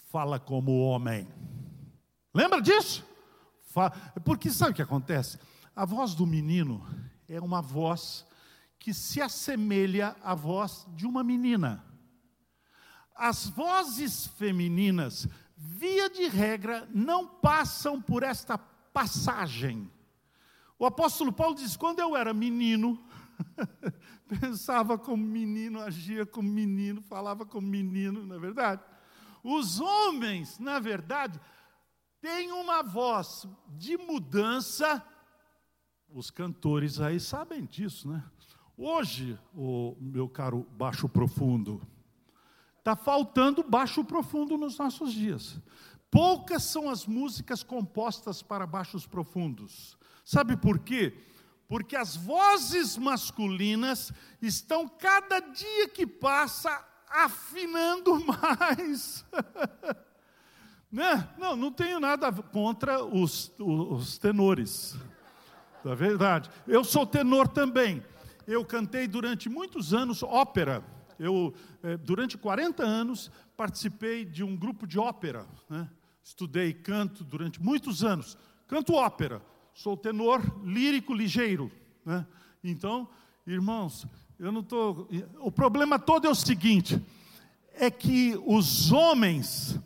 fala 0.10 0.40
como 0.40 0.80
homem. 0.80 1.28
Lembra 2.36 2.62
disso? 2.62 3.02
Porque 4.26 4.52
sabe 4.52 4.72
o 4.72 4.76
que 4.76 4.82
acontece? 4.82 5.40
A 5.74 5.86
voz 5.86 6.14
do 6.14 6.28
menino 6.28 6.86
é 7.30 7.40
uma 7.40 7.62
voz 7.62 8.28
que 8.78 8.94
se 8.94 9.22
assemelha 9.22 10.18
à 10.22 10.36
voz 10.36 10.86
de 10.90 11.08
uma 11.08 11.24
menina. 11.24 11.82
As 13.16 13.48
vozes 13.48 14.28
femininas, 14.28 15.30
via 15.56 16.10
de 16.10 16.28
regra, 16.28 16.86
não 16.94 17.26
passam 17.26 18.02
por 18.02 18.22
esta 18.22 18.58
passagem. 18.58 19.90
O 20.78 20.86
apóstolo 20.86 21.32
Paulo 21.32 21.56
diz: 21.56 21.78
quando 21.78 22.02
eu 22.02 22.18
era 22.18 22.34
menino, 22.34 23.02
pensava 24.28 24.98
como 24.98 25.26
menino, 25.26 25.80
agia 25.80 26.26
como 26.26 26.50
menino, 26.50 27.02
falava 27.02 27.46
como 27.46 27.66
menino, 27.66 28.26
não 28.26 28.36
é 28.36 28.40
verdade? 28.40 28.84
Os 29.42 29.80
homens, 29.80 30.60
na 30.60 30.80
verdade, 30.80 31.40
tem 32.26 32.52
uma 32.52 32.82
voz 32.82 33.48
de 33.78 33.96
mudança. 33.98 35.06
Os 36.10 36.32
cantores 36.32 37.00
aí 37.00 37.20
sabem 37.20 37.64
disso, 37.64 38.10
né? 38.10 38.24
Hoje, 38.76 39.38
o 39.54 39.96
meu 40.02 40.28
caro 40.28 40.66
baixo 40.72 41.08
profundo, 41.08 41.80
está 42.80 42.96
faltando 42.96 43.62
baixo 43.62 44.04
profundo 44.04 44.58
nos 44.58 44.76
nossos 44.80 45.14
dias. 45.14 45.62
Poucas 46.10 46.64
são 46.64 46.90
as 46.90 47.06
músicas 47.06 47.62
compostas 47.62 48.42
para 48.42 48.66
baixos 48.66 49.06
profundos. 49.06 49.96
Sabe 50.24 50.58
por 50.58 50.80
quê? 50.80 51.16
Porque 51.68 51.96
as 51.96 52.16
vozes 52.16 52.98
masculinas 52.98 54.12
estão 54.42 54.88
cada 54.88 55.42
dia 55.42 55.88
que 55.90 56.08
passa 56.08 56.84
afinando 57.08 58.20
mais. 58.26 59.24
Né? 60.92 61.28
Não, 61.38 61.56
não 61.56 61.72
tenho 61.72 62.00
nada 62.00 62.32
contra 62.32 63.04
os, 63.04 63.52
os 63.60 64.18
tenores. 64.18 64.96
É 65.84 65.94
verdade. 65.94 66.50
Eu 66.68 66.84
sou 66.84 67.06
tenor 67.06 67.48
também. 67.48 68.04
Eu 68.48 68.64
cantei 68.66 69.08
durante 69.08 69.50
muitos 69.50 69.94
anos 69.94 70.24
ópera. 70.24 70.84
Eu, 71.20 71.54
é, 71.84 71.98
durante 71.98 72.38
40 72.38 72.84
anos, 72.84 73.32
participei 73.56 74.26
de 74.26 74.44
um 74.44 74.56
grupo 74.56 74.86
de 74.88 75.00
ópera. 75.00 75.46
Né? 75.70 75.90
Estudei 76.24 76.74
canto 76.74 77.24
durante 77.24 77.62
muitos 77.62 78.04
anos. 78.04 78.38
Canto 78.68 78.94
ópera. 78.94 79.42
Sou 79.74 79.96
tenor 79.96 80.42
lírico 80.64 81.14
ligeiro. 81.14 81.72
Né? 82.04 82.26
Então, 82.64 83.08
irmãos, 83.46 84.08
eu 84.40 84.52
não 84.52 84.62
estou. 84.62 85.08
O 85.40 85.52
problema 85.52 86.00
todo 86.00 86.26
é 86.26 86.30
o 86.30 86.36
seguinte: 86.36 87.02
é 87.74 87.92
que 87.92 88.40
os 88.46 88.92
homens 88.92 89.80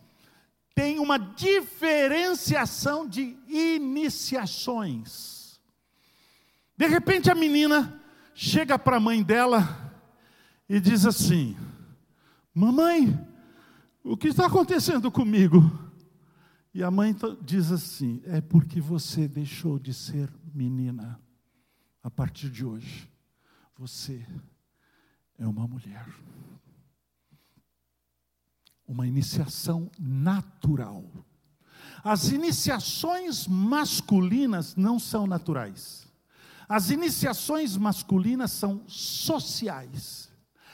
tem 0.79 0.98
uma 0.98 1.17
diferenciação 1.17 3.05
de 3.05 3.38
iniciações. 3.50 5.59
De 6.77 6.88
repente 6.88 7.29
a 7.29 7.36
menina 7.36 8.01
chega 8.33 8.79
para 8.79 8.95
a 8.95 9.00
mãe 9.00 9.21
dela 9.21 9.93
e 10.69 10.79
diz 10.79 11.05
assim: 11.05 11.57
Mamãe, 12.53 13.19
o 14.05 14.15
que 14.15 14.29
está 14.29 14.45
acontecendo 14.45 15.12
comigo? 15.12 15.69
E 16.74 16.81
a 16.81 16.89
mãe 16.89 17.13
diz 17.41 17.74
assim: 17.74 18.21
É 18.25 18.39
porque 18.39 18.79
você 18.79 19.27
deixou 19.27 19.77
de 19.77 19.93
ser 19.93 20.31
menina. 20.55 21.19
A 22.01 22.09
partir 22.09 22.50
de 22.50 22.63
hoje, 22.63 23.12
você 23.75 24.25
é 25.38 25.45
uma 25.45 25.67
mulher 25.67 26.05
uma 28.89 29.05
iniciação 29.05 29.89
natural. 30.00 31.05
As 32.03 32.29
iniciações 32.31 33.46
masculinas 33.48 34.75
não 34.75 34.98
são 34.98 35.27
naturais. 35.27 36.08
As 36.67 36.89
iniciações 36.89 37.77
masculinas 37.77 38.51
são 38.51 38.81
sociais. 38.88 40.29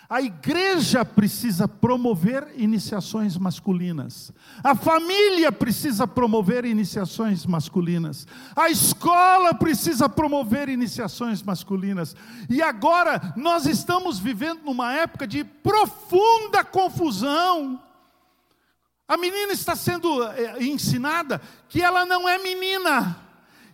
A 0.08 0.22
igreja 0.22 1.04
precisa 1.04 1.68
promover 1.68 2.54
iniciações 2.56 3.38
masculinas. 3.38 4.32
A 4.64 4.76
família 4.76 5.52
precisa 5.52 6.08
promover 6.08 6.64
iniciações 6.64 7.46
masculinas. 7.46 8.28
A 8.56 8.70
escola 8.70 9.54
precisa 9.54 10.08
promover 10.08 10.70
iniciações 10.70 11.42
masculinas. 11.42 12.16
E 12.50 12.62
agora 12.62 13.34
nós 13.36 13.66
estamos 13.66 14.20
vivendo 14.20 14.64
numa 14.64 14.94
época 14.94 15.28
de 15.28 15.44
profunda 15.44 16.64
confusão. 16.64 17.82
A 19.08 19.18
menina 19.18 19.54
está 19.54 19.76
sendo 19.76 20.24
eh, 20.24 20.64
ensinada 20.64 21.40
que 21.70 21.82
ela 21.82 22.06
não 22.06 22.28
é 22.28 22.40
menina 22.40 23.25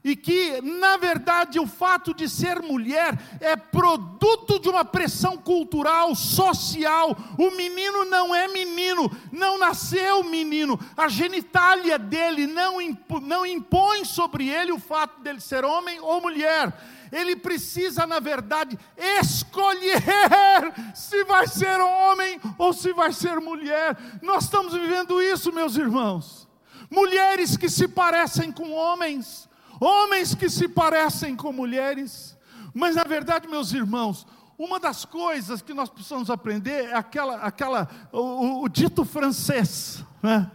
e 0.03 0.15
que, 0.15 0.59
na 0.61 0.97
verdade, 0.97 1.59
o 1.59 1.67
fato 1.67 2.13
de 2.13 2.27
ser 2.27 2.59
mulher 2.61 3.19
é 3.39 3.55
produto 3.55 4.59
de 4.59 4.67
uma 4.67 4.83
pressão 4.83 5.37
cultural, 5.37 6.15
social. 6.15 7.15
O 7.37 7.51
menino 7.51 8.03
não 8.05 8.33
é 8.33 8.47
menino, 8.47 9.11
não 9.31 9.59
nasceu 9.59 10.23
menino. 10.23 10.79
A 10.97 11.07
genitália 11.07 11.99
dele 11.99 12.47
não, 12.47 12.81
imp 12.81 13.11
não 13.21 13.45
impõe 13.45 14.03
sobre 14.03 14.49
ele 14.49 14.71
o 14.71 14.79
fato 14.79 15.21
dele 15.21 15.39
ser 15.39 15.63
homem 15.63 15.99
ou 15.99 16.19
mulher. 16.19 16.73
Ele 17.11 17.35
precisa, 17.35 18.07
na 18.07 18.19
verdade, 18.19 18.79
escolher 18.97 20.01
se 20.95 21.23
vai 21.25 21.45
ser 21.45 21.79
homem 21.79 22.39
ou 22.57 22.73
se 22.73 22.91
vai 22.91 23.13
ser 23.13 23.39
mulher. 23.39 23.95
Nós 24.21 24.45
estamos 24.45 24.73
vivendo 24.73 25.21
isso, 25.21 25.53
meus 25.53 25.75
irmãos. 25.75 26.47
Mulheres 26.89 27.55
que 27.55 27.69
se 27.69 27.87
parecem 27.87 28.51
com 28.51 28.71
homens 28.71 29.50
homens 29.81 30.35
que 30.35 30.47
se 30.47 30.67
parecem 30.67 31.35
com 31.35 31.51
mulheres. 31.51 32.37
Mas 32.73 32.95
na 32.95 33.03
verdade, 33.03 33.47
meus 33.47 33.73
irmãos, 33.73 34.27
uma 34.57 34.79
das 34.79 35.03
coisas 35.03 35.61
que 35.61 35.73
nós 35.73 35.89
precisamos 35.89 36.29
aprender 36.29 36.85
é 36.85 36.95
aquela, 36.95 37.37
aquela 37.37 37.89
o, 38.11 38.63
o, 38.63 38.69
dito 38.69 39.03
francês, 39.03 40.03
né? 40.21 40.49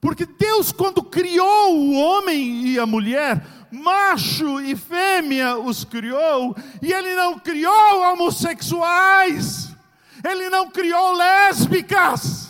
Porque 0.00 0.24
Deus, 0.24 0.70
quando 0.70 1.02
criou 1.02 1.74
o 1.74 1.94
homem 1.94 2.68
e 2.68 2.78
a 2.78 2.86
mulher, 2.86 3.44
macho 3.72 4.60
e 4.60 4.76
fêmea 4.76 5.58
os 5.58 5.84
criou, 5.84 6.56
e 6.80 6.92
Ele 6.92 7.16
não 7.16 7.36
criou 7.36 8.12
homossexuais, 8.12 9.74
Ele 10.22 10.48
não 10.48 10.70
criou 10.70 11.14
lésbicas, 11.14 12.47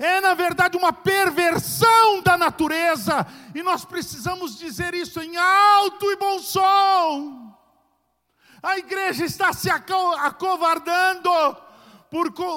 é 0.00 0.18
na 0.18 0.32
verdade 0.32 0.78
uma 0.78 0.94
perversão 0.94 2.22
da 2.22 2.38
natureza, 2.38 3.26
e 3.54 3.62
nós 3.62 3.84
precisamos 3.84 4.58
dizer 4.58 4.94
isso 4.94 5.20
em 5.20 5.36
alto 5.36 6.10
e 6.10 6.16
bom 6.16 6.38
som. 6.38 7.54
A 8.62 8.78
igreja 8.78 9.26
está 9.26 9.52
se 9.52 9.68
acovardando, 9.70 11.30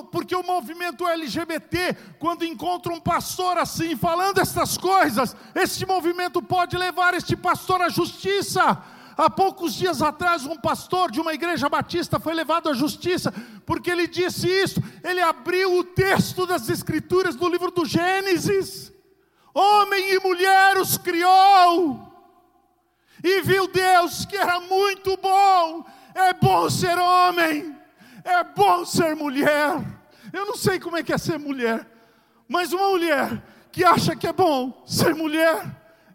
porque 0.09 0.35
o 0.35 0.43
movimento 0.43 1.05
LGBT, 1.05 1.97
quando 2.17 2.45
encontra 2.45 2.93
um 2.93 2.99
pastor 2.99 3.57
assim, 3.57 3.95
falando 3.97 4.39
estas 4.39 4.77
coisas, 4.77 5.35
este 5.53 5.85
movimento 5.85 6.41
pode 6.41 6.77
levar 6.77 7.13
este 7.13 7.35
pastor 7.35 7.81
à 7.81 7.89
justiça, 7.89 8.81
Há 9.15 9.29
poucos 9.29 9.75
dias 9.75 10.01
atrás, 10.01 10.45
um 10.45 10.57
pastor 10.57 11.11
de 11.11 11.21
uma 11.21 11.33
igreja 11.33 11.69
batista 11.69 12.19
foi 12.19 12.33
levado 12.33 12.69
à 12.69 12.73
justiça, 12.73 13.31
porque 13.65 13.91
ele 13.91 14.07
disse 14.07 14.47
isso. 14.47 14.81
Ele 15.03 15.21
abriu 15.21 15.77
o 15.77 15.83
texto 15.83 16.45
das 16.45 16.69
Escrituras 16.69 17.35
do 17.35 17.47
livro 17.47 17.71
do 17.71 17.85
Gênesis. 17.85 18.91
Homem 19.53 20.13
e 20.13 20.19
mulher 20.19 20.77
os 20.77 20.97
criou, 20.97 22.11
e 23.23 23.41
viu 23.41 23.67
Deus 23.67 24.25
que 24.25 24.35
era 24.35 24.59
muito 24.59 25.15
bom. 25.17 25.85
É 26.15 26.33
bom 26.33 26.69
ser 26.69 26.97
homem, 26.97 27.75
é 28.23 28.43
bom 28.43 28.83
ser 28.83 29.15
mulher. 29.15 29.79
Eu 30.31 30.45
não 30.45 30.55
sei 30.55 30.79
como 30.79 30.97
é 30.97 31.03
que 31.03 31.13
é 31.13 31.17
ser 31.17 31.37
mulher, 31.37 31.87
mas 32.47 32.73
uma 32.73 32.89
mulher 32.89 33.43
que 33.71 33.83
acha 33.83 34.15
que 34.15 34.27
é 34.27 34.33
bom 34.33 34.83
ser 34.85 35.15
mulher, 35.15 35.65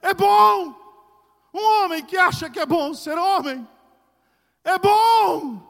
é 0.03 0.13
bom. 0.13 0.78
Um 1.53 1.61
homem 1.61 2.05
que 2.05 2.17
acha 2.17 2.51
que 2.51 2.61
é 2.61 2.67
bom 2.67 2.93
ser 2.93 3.17
homem, 3.17 3.67
é 4.65 4.79
bom. 4.79 5.67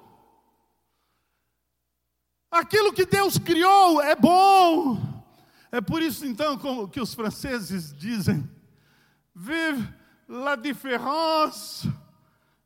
Aquilo 2.51 2.93
que 2.93 3.05
Deus 3.05 3.39
criou 3.39 4.01
é 4.01 4.17
bom. 4.17 4.99
É 5.71 5.81
por 5.81 6.03
isso 6.03 6.27
então 6.27 6.59
como 6.59 6.89
que 6.89 7.01
os 7.01 7.15
franceses 7.15 7.93
dizem: 7.93 8.49
vive 9.35 9.87
la 10.27 10.57
différence, 10.57 11.91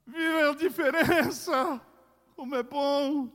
vive 0.07 0.43
a 0.43 0.55
diferença, 0.55 1.81
como 2.37 2.55
é 2.55 2.63
bom. 2.63 3.29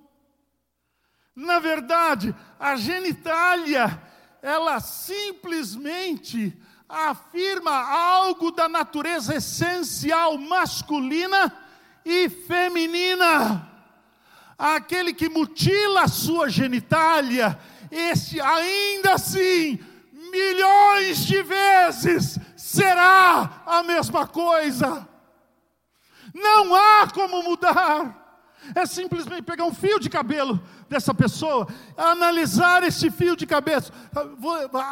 Na 1.36 1.60
verdade, 1.60 2.34
a 2.60 2.76
genitália, 2.76 4.02
ela 4.42 4.80
simplesmente 4.80 6.58
afirma 6.88 7.72
algo 7.72 8.52
da 8.52 8.70
natureza 8.70 9.36
essencial 9.36 10.38
masculina 10.38 11.52
e 12.06 12.30
feminina. 12.30 13.70
Aquele 14.58 15.14
que 15.14 15.30
mutila 15.30 16.04
a 16.04 16.08
sua 16.08 16.50
genitália, 16.50 17.60
esse 17.92 18.40
ainda 18.42 19.14
assim, 19.14 19.80
milhões 20.32 21.26
de 21.26 21.44
vezes, 21.44 22.40
será 22.56 23.62
a 23.66 23.84
mesma 23.84 24.26
coisa. 24.26 25.08
Não 26.34 26.74
há 26.74 27.08
como 27.14 27.44
mudar. 27.44 28.26
É 28.76 28.86
simplesmente 28.86 29.44
pegar 29.44 29.64
um 29.66 29.74
fio 29.74 30.00
de 30.00 30.10
cabelo 30.10 30.60
dessa 30.90 31.14
pessoa, 31.14 31.68
analisar 31.96 32.84
esse 32.84 33.12
fio 33.12 33.36
de 33.36 33.46
cabelo, 33.46 33.86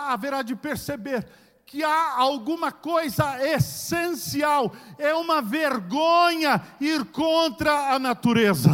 haverá 0.08 0.42
de 0.42 0.56
perceber 0.56 1.28
que 1.66 1.84
há 1.84 2.20
alguma 2.20 2.72
coisa 2.72 3.44
essencial, 3.44 4.72
é 4.98 5.14
uma 5.16 5.42
vergonha 5.42 6.62
ir 6.80 7.06
contra 7.06 7.94
a 7.94 8.00
natureza. 8.00 8.70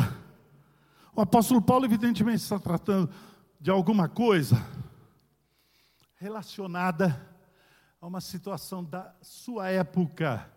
O 1.16 1.22
apóstolo 1.22 1.62
Paulo, 1.62 1.86
evidentemente, 1.86 2.44
está 2.44 2.60
tratando 2.60 3.10
de 3.60 3.72
alguma 3.72 4.10
coisa 4.10 4.56
relacionada 6.16 7.28
a 8.00 8.08
uma 8.08 8.20
situação 8.20 8.84
da 8.84 9.14
sua 9.22 9.70
época, 9.70 10.52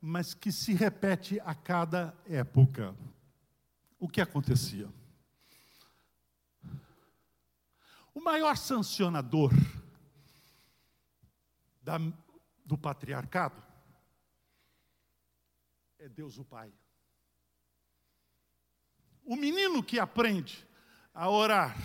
mas 0.00 0.32
que 0.32 0.52
se 0.52 0.72
repete 0.72 1.40
a 1.40 1.54
cada 1.54 2.14
época. 2.26 2.94
O 3.98 4.08
que 4.08 4.20
acontecia? 4.20 4.88
O 8.14 8.20
maior 8.22 8.56
sancionador 8.56 9.52
da, 11.90 11.98
do 12.64 12.78
patriarcado 12.78 13.60
é 15.98 16.08
Deus 16.08 16.38
o 16.38 16.44
Pai. 16.44 16.72
O 19.24 19.34
menino 19.34 19.82
que 19.82 19.98
aprende 19.98 20.66
a 21.12 21.28
orar, 21.28 21.76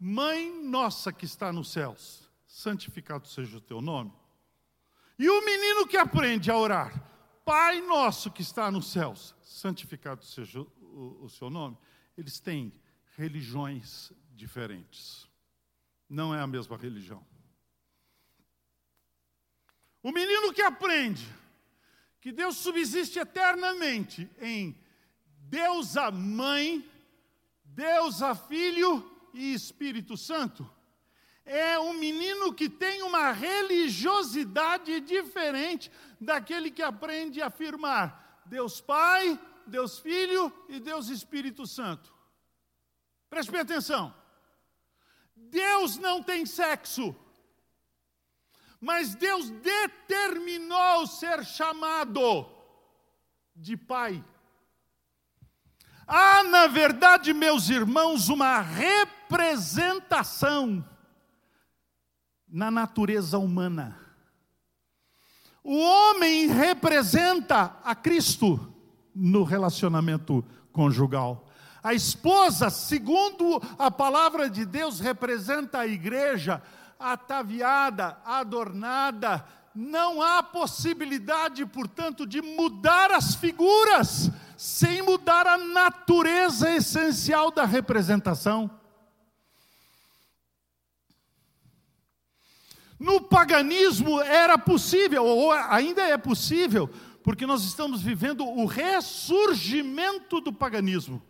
Mãe 0.00 0.62
nossa 0.62 1.12
que 1.12 1.24
está 1.24 1.52
nos 1.52 1.72
céus, 1.72 2.30
santificado 2.46 3.26
seja 3.26 3.58
o 3.58 3.60
teu 3.60 3.80
nome. 3.80 4.12
E 5.18 5.28
o 5.28 5.44
menino 5.44 5.86
que 5.86 5.96
aprende 5.96 6.50
a 6.50 6.56
orar, 6.56 6.90
Pai 7.44 7.80
nosso 7.82 8.30
que 8.30 8.42
está 8.42 8.70
nos 8.70 8.90
céus, 8.90 9.34
santificado 9.42 10.24
seja 10.24 10.60
o, 10.60 11.24
o 11.24 11.28
seu 11.28 11.50
nome, 11.50 11.76
eles 12.16 12.40
têm 12.40 12.72
religiões 13.16 14.12
diferentes. 14.30 15.28
Não 16.08 16.34
é 16.34 16.40
a 16.40 16.46
mesma 16.46 16.76
religião. 16.76 17.26
O 20.02 20.12
menino 20.12 20.52
que 20.52 20.62
aprende 20.62 21.26
que 22.20 22.32
Deus 22.32 22.56
subsiste 22.56 23.18
eternamente 23.18 24.30
em 24.40 24.78
Deus 25.48 25.96
a 25.96 26.10
Mãe, 26.10 26.88
Deus 27.64 28.22
a 28.22 28.34
Filho 28.34 29.10
e 29.32 29.52
Espírito 29.52 30.16
Santo, 30.16 30.68
é 31.44 31.78
um 31.78 31.94
menino 31.94 32.52
que 32.52 32.68
tem 32.68 33.02
uma 33.02 33.32
religiosidade 33.32 35.00
diferente 35.00 35.90
daquele 36.20 36.70
que 36.70 36.82
aprende 36.82 37.40
a 37.40 37.46
afirmar 37.46 38.42
Deus 38.44 38.80
Pai, 38.80 39.40
Deus 39.66 39.98
Filho 39.98 40.52
e 40.68 40.78
Deus 40.78 41.08
Espírito 41.08 41.66
Santo. 41.66 42.12
Preste 43.30 43.56
atenção. 43.56 44.14
Deus 45.34 45.96
não 45.96 46.22
tem 46.22 46.44
sexo. 46.44 47.14
Mas 48.80 49.14
Deus 49.14 49.50
determinou 49.50 51.06
ser 51.06 51.44
chamado 51.44 52.46
de 53.54 53.76
Pai. 53.76 54.24
Há, 56.06 56.42
na 56.44 56.66
verdade, 56.68 57.34
meus 57.34 57.68
irmãos, 57.68 58.28
uma 58.28 58.60
representação 58.60 60.82
na 62.48 62.70
natureza 62.70 63.38
humana. 63.38 63.98
O 65.62 65.76
homem 65.76 66.46
representa 66.46 67.76
a 67.84 67.94
Cristo, 67.94 68.74
no 69.14 69.42
relacionamento 69.42 70.42
conjugal. 70.72 71.46
A 71.82 71.92
esposa, 71.92 72.70
segundo 72.70 73.60
a 73.78 73.90
palavra 73.90 74.48
de 74.48 74.64
Deus, 74.64 75.00
representa 75.00 75.80
a 75.80 75.86
igreja 75.86 76.62
ataviada, 76.98 78.18
adornada. 78.24 79.44
Não 79.74 80.20
há 80.20 80.42
possibilidade, 80.42 81.64
portanto, 81.66 82.26
de 82.26 82.42
mudar 82.42 83.12
as 83.12 83.34
figuras 83.34 84.30
sem 84.56 85.02
mudar 85.02 85.46
a 85.46 85.56
natureza 85.56 86.74
essencial 86.74 87.52
da 87.52 87.64
representação. 87.64 88.68
No 92.98 93.20
paganismo 93.20 94.20
era 94.20 94.58
possível, 94.58 95.24
ou 95.24 95.52
ainda 95.52 96.02
é 96.02 96.18
possível, 96.18 96.90
porque 97.22 97.46
nós 97.46 97.62
estamos 97.62 98.02
vivendo 98.02 98.44
o 98.44 98.66
ressurgimento 98.66 100.40
do 100.40 100.52
paganismo. 100.52 101.22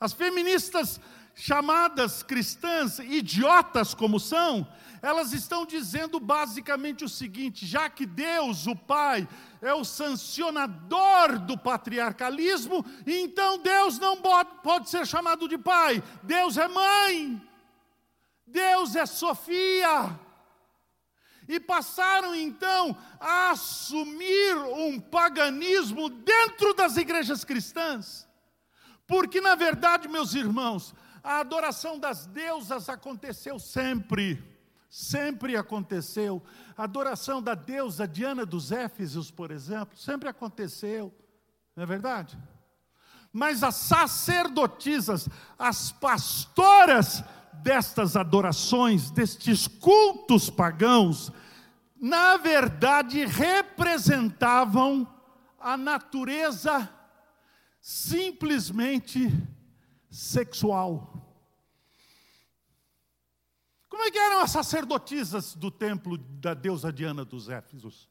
As 0.00 0.14
feministas 0.14 0.98
chamadas 1.38 2.22
cristãs, 2.22 2.98
idiotas 2.98 3.92
como 3.92 4.18
são, 4.18 4.66
elas 5.02 5.34
estão 5.34 5.66
dizendo 5.66 6.18
basicamente 6.18 7.04
o 7.04 7.08
seguinte: 7.08 7.66
já 7.66 7.90
que 7.90 8.06
Deus, 8.06 8.66
o 8.66 8.74
Pai, 8.74 9.28
é 9.60 9.72
o 9.74 9.84
sancionador 9.84 11.38
do 11.40 11.56
patriarcalismo, 11.58 12.84
então 13.06 13.58
Deus 13.58 13.98
não 13.98 14.16
pode 14.62 14.88
ser 14.88 15.06
chamado 15.06 15.46
de 15.46 15.58
Pai, 15.58 16.02
Deus 16.22 16.56
é 16.56 16.66
mãe, 16.66 17.40
Deus 18.46 18.96
é 18.96 19.04
Sofia. 19.04 20.18
E 21.48 21.60
passaram 21.60 22.34
então 22.34 22.96
a 23.20 23.50
assumir 23.50 24.56
um 24.56 24.98
paganismo 24.98 26.08
dentro 26.08 26.74
das 26.74 26.96
igrejas 26.96 27.44
cristãs. 27.44 28.26
Porque, 29.06 29.40
na 29.40 29.54
verdade, 29.54 30.08
meus 30.08 30.34
irmãos, 30.34 30.92
a 31.26 31.40
adoração 31.40 31.98
das 31.98 32.24
deusas 32.24 32.88
aconteceu 32.88 33.58
sempre. 33.58 34.42
Sempre 34.88 35.56
aconteceu. 35.56 36.40
A 36.76 36.84
adoração 36.84 37.42
da 37.42 37.54
deusa 37.54 38.06
Diana 38.06 38.46
dos 38.46 38.70
Éfesos, 38.70 39.28
por 39.28 39.50
exemplo, 39.50 39.98
sempre 39.98 40.28
aconteceu. 40.28 41.12
Não 41.74 41.82
é 41.82 41.86
verdade? 41.86 42.38
Mas 43.32 43.64
as 43.64 43.74
sacerdotisas, 43.74 45.28
as 45.58 45.90
pastoras 45.90 47.24
destas 47.54 48.16
adorações, 48.16 49.10
destes 49.10 49.66
cultos 49.66 50.48
pagãos, 50.48 51.32
na 52.00 52.36
verdade 52.36 53.24
representavam 53.24 55.12
a 55.58 55.76
natureza 55.76 56.88
simplesmente 57.80 59.28
sexual. 60.16 61.15
Como 63.96 64.08
é 64.08 64.10
que 64.10 64.18
eram 64.18 64.42
as 64.42 64.50
sacerdotisas 64.50 65.54
do 65.54 65.70
templo 65.70 66.18
da 66.18 66.52
deusa 66.52 66.92
Diana 66.92 67.24
dos 67.24 67.48
Éfesos? 67.48 68.10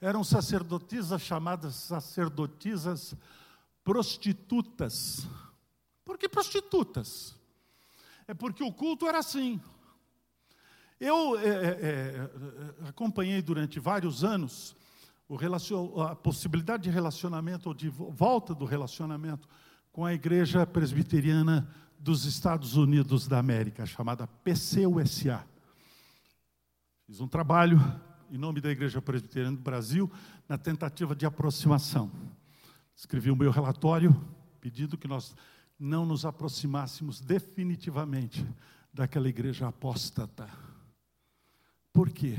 Eram 0.00 0.22
sacerdotisas 0.22 1.20
chamadas 1.20 1.74
sacerdotisas 1.74 3.12
prostitutas. 3.82 5.26
Por 6.04 6.16
que 6.16 6.28
prostitutas? 6.28 7.34
É 8.28 8.32
porque 8.32 8.62
o 8.62 8.72
culto 8.72 9.08
era 9.08 9.18
assim. 9.18 9.60
Eu 11.00 11.36
é, 11.36 11.48
é, 11.48 11.50
é 12.84 12.88
acompanhei 12.88 13.42
durante 13.42 13.80
vários 13.80 14.22
anos 14.22 14.76
a 16.08 16.14
possibilidade 16.14 16.84
de 16.84 16.90
relacionamento 16.90 17.68
ou 17.68 17.74
de 17.74 17.88
volta 17.88 18.54
do 18.54 18.64
relacionamento 18.64 19.48
com 19.90 20.06
a 20.06 20.14
Igreja 20.14 20.64
Presbiteriana 20.64 21.68
dos 22.02 22.24
Estados 22.24 22.76
Unidos 22.76 23.28
da 23.28 23.38
América, 23.38 23.86
chamada 23.86 24.26
PCUSA. 24.26 25.46
Fiz 27.06 27.20
um 27.20 27.28
trabalho 27.28 27.78
em 28.28 28.36
nome 28.36 28.60
da 28.60 28.70
Igreja 28.70 29.00
Presbiteriana 29.00 29.56
do 29.56 29.62
Brasil 29.62 30.10
na 30.48 30.58
tentativa 30.58 31.14
de 31.14 31.24
aproximação. 31.24 32.10
Escrevi 32.96 33.30
o 33.30 33.36
meu 33.36 33.52
relatório 33.52 34.12
pedindo 34.60 34.98
que 34.98 35.06
nós 35.06 35.36
não 35.78 36.04
nos 36.04 36.24
aproximássemos 36.24 37.20
definitivamente 37.20 38.44
daquela 38.92 39.28
igreja 39.28 39.68
apóstata. 39.68 40.48
Por 41.92 42.10
quê? 42.10 42.36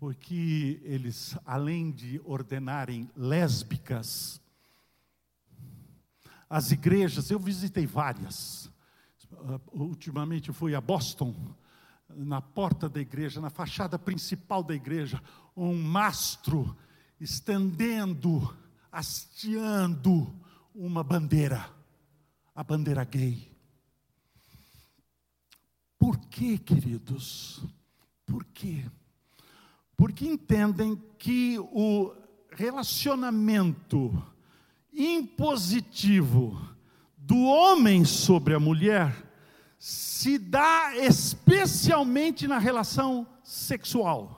porque 0.00 0.80
eles, 0.82 1.36
além 1.44 1.90
de 1.90 2.18
ordenarem 2.24 3.10
lésbicas, 3.14 4.39
as 6.50 6.70
igrejas, 6.70 7.30
eu 7.30 7.38
visitei 7.38 7.86
várias, 7.86 8.70
ultimamente 9.72 10.52
fui 10.52 10.74
a 10.74 10.80
Boston, 10.80 11.34
na 12.08 12.42
porta 12.42 12.88
da 12.88 13.00
igreja, 13.00 13.40
na 13.40 13.48
fachada 13.48 13.96
principal 13.96 14.62
da 14.62 14.74
igreja, 14.74 15.22
um 15.56 15.80
mastro 15.80 16.76
estendendo, 17.20 18.52
hasteando 18.90 20.34
uma 20.74 21.04
bandeira, 21.04 21.70
a 22.52 22.64
bandeira 22.64 23.04
gay. 23.04 23.48
Por 25.96 26.18
que, 26.18 26.58
queridos? 26.58 27.64
Por 28.26 28.44
quê? 28.46 28.84
porque 30.00 30.26
entendem 30.26 30.98
que 31.18 31.58
o 31.58 32.14
relacionamento 32.52 34.10
impositivo 34.92 36.60
do 37.16 37.42
homem 37.44 38.04
sobre 38.04 38.54
a 38.54 38.60
mulher 38.60 39.14
se 39.78 40.38
dá 40.38 40.92
especialmente 40.96 42.46
na 42.46 42.58
relação 42.58 43.26
sexual. 43.42 44.36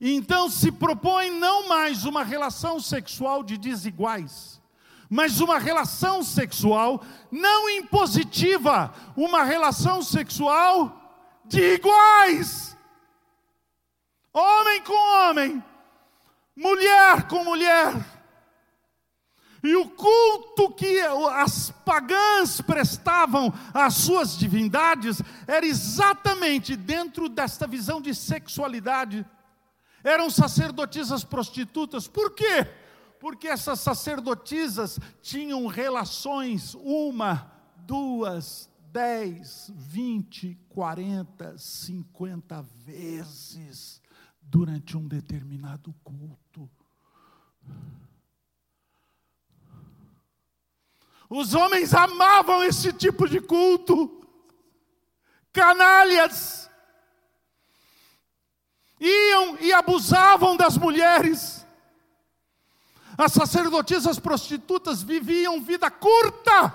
Então 0.00 0.50
se 0.50 0.70
propõe 0.70 1.30
não 1.30 1.68
mais 1.68 2.04
uma 2.04 2.22
relação 2.22 2.78
sexual 2.78 3.42
de 3.42 3.56
desiguais, 3.56 4.60
mas 5.08 5.40
uma 5.40 5.58
relação 5.58 6.22
sexual 6.22 7.02
não 7.30 7.68
impositiva, 7.70 8.92
uma 9.16 9.44
relação 9.44 10.02
sexual 10.02 11.00
de 11.46 11.74
iguais 11.74 12.74
homem 14.34 14.82
com 14.82 14.92
homem, 14.92 15.64
mulher 16.56 17.28
com 17.28 17.44
mulher. 17.44 17.94
E 19.64 19.74
o 19.76 19.88
culto 19.88 20.70
que 20.74 21.00
as 21.00 21.70
pagãs 21.70 22.60
prestavam 22.60 23.50
às 23.72 23.94
suas 23.94 24.36
divindades 24.36 25.22
era 25.46 25.64
exatamente 25.64 26.76
dentro 26.76 27.30
desta 27.30 27.66
visão 27.66 27.98
de 27.98 28.14
sexualidade. 28.14 29.24
Eram 30.04 30.28
sacerdotisas 30.28 31.24
prostitutas. 31.24 32.06
Por 32.06 32.34
quê? 32.34 32.66
Porque 33.18 33.48
essas 33.48 33.80
sacerdotisas 33.80 35.00
tinham 35.22 35.66
relações, 35.66 36.74
uma, 36.74 37.50
duas, 37.86 38.68
dez, 38.92 39.72
vinte, 39.74 40.58
quarenta, 40.68 41.56
cinquenta 41.56 42.60
vezes 42.84 44.02
durante 44.42 44.94
um 44.94 45.08
determinado 45.08 45.94
culto. 46.04 46.70
Os 51.36 51.52
homens 51.52 51.92
amavam 51.92 52.62
esse 52.62 52.92
tipo 52.92 53.28
de 53.28 53.40
culto, 53.40 54.24
canalhas, 55.52 56.70
iam 59.00 59.58
e 59.58 59.72
abusavam 59.72 60.56
das 60.56 60.78
mulheres. 60.78 61.66
As 63.18 63.32
sacerdotisas 63.32 64.20
prostitutas 64.20 65.02
viviam 65.02 65.60
vida 65.60 65.90
curta, 65.90 66.72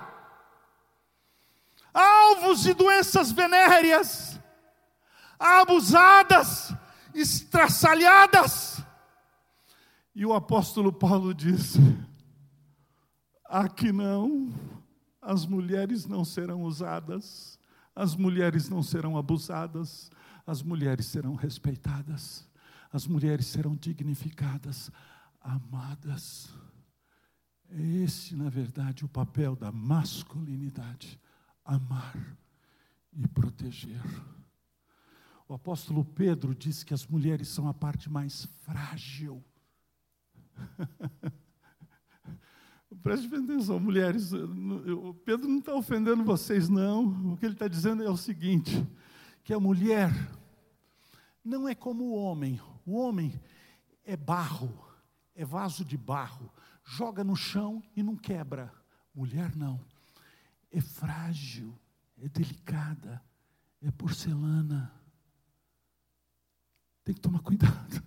alvos 1.94 2.60
de 2.60 2.74
doenças 2.74 3.32
venéreas, 3.32 4.38
abusadas, 5.38 6.70
estraçalhadas. 7.14 8.82
E 10.14 10.26
o 10.26 10.34
apóstolo 10.34 10.92
Paulo 10.92 11.32
disse: 11.32 11.78
aqui 13.50 13.90
não, 13.90 14.54
as 15.20 15.44
mulheres 15.44 16.06
não 16.06 16.24
serão 16.24 16.62
usadas, 16.62 17.58
as 17.94 18.14
mulheres 18.14 18.68
não 18.68 18.82
serão 18.82 19.18
abusadas, 19.18 20.10
as 20.46 20.62
mulheres 20.62 21.06
serão 21.06 21.34
respeitadas, 21.34 22.48
as 22.92 23.06
mulheres 23.06 23.46
serão 23.46 23.74
dignificadas, 23.74 24.90
amadas. 25.40 26.48
É 27.68 27.80
esse, 27.80 28.36
na 28.36 28.48
verdade, 28.48 29.04
o 29.04 29.08
papel 29.08 29.56
da 29.56 29.72
masculinidade: 29.72 31.20
amar 31.64 32.36
e 33.12 33.26
proteger. 33.26 34.02
O 35.48 35.54
apóstolo 35.54 36.04
Pedro 36.04 36.54
diz 36.54 36.84
que 36.84 36.94
as 36.94 37.04
mulheres 37.06 37.48
são 37.48 37.68
a 37.68 37.74
parte 37.74 38.08
mais 38.08 38.44
frágil 38.62 39.44
Preste 43.02 43.32
atenção, 43.34 43.78
mulheres. 43.78 44.32
O 44.32 45.14
Pedro 45.24 45.48
não 45.48 45.58
está 45.58 45.74
ofendendo 45.74 46.24
vocês, 46.24 46.68
não. 46.68 47.32
O 47.32 47.36
que 47.36 47.46
ele 47.46 47.54
está 47.54 47.68
dizendo 47.68 48.02
é 48.02 48.10
o 48.10 48.16
seguinte: 48.16 48.84
que 49.44 49.54
a 49.54 49.60
mulher 49.60 50.10
não 51.44 51.68
é 51.68 51.74
como 51.74 52.04
o 52.04 52.14
homem. 52.14 52.60
O 52.84 52.96
homem 52.96 53.40
é 54.04 54.16
barro, 54.16 54.76
é 55.34 55.44
vaso 55.44 55.84
de 55.84 55.96
barro, 55.96 56.52
joga 56.84 57.22
no 57.22 57.36
chão 57.36 57.82
e 57.94 58.02
não 58.02 58.16
quebra. 58.16 58.72
Mulher 59.14 59.54
não. 59.54 59.80
É 60.70 60.80
frágil, 60.80 61.72
é 62.18 62.28
delicada, 62.28 63.22
é 63.80 63.90
porcelana. 63.92 64.92
Tem 67.04 67.14
que 67.14 67.20
tomar 67.20 67.40
cuidado. 67.40 68.02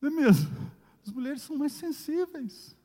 Não 0.00 0.10
é 0.10 0.12
mesmo? 0.12 0.72
As 1.06 1.12
mulheres 1.12 1.42
são 1.42 1.56
mais 1.56 1.72
sensíveis. 1.72 2.76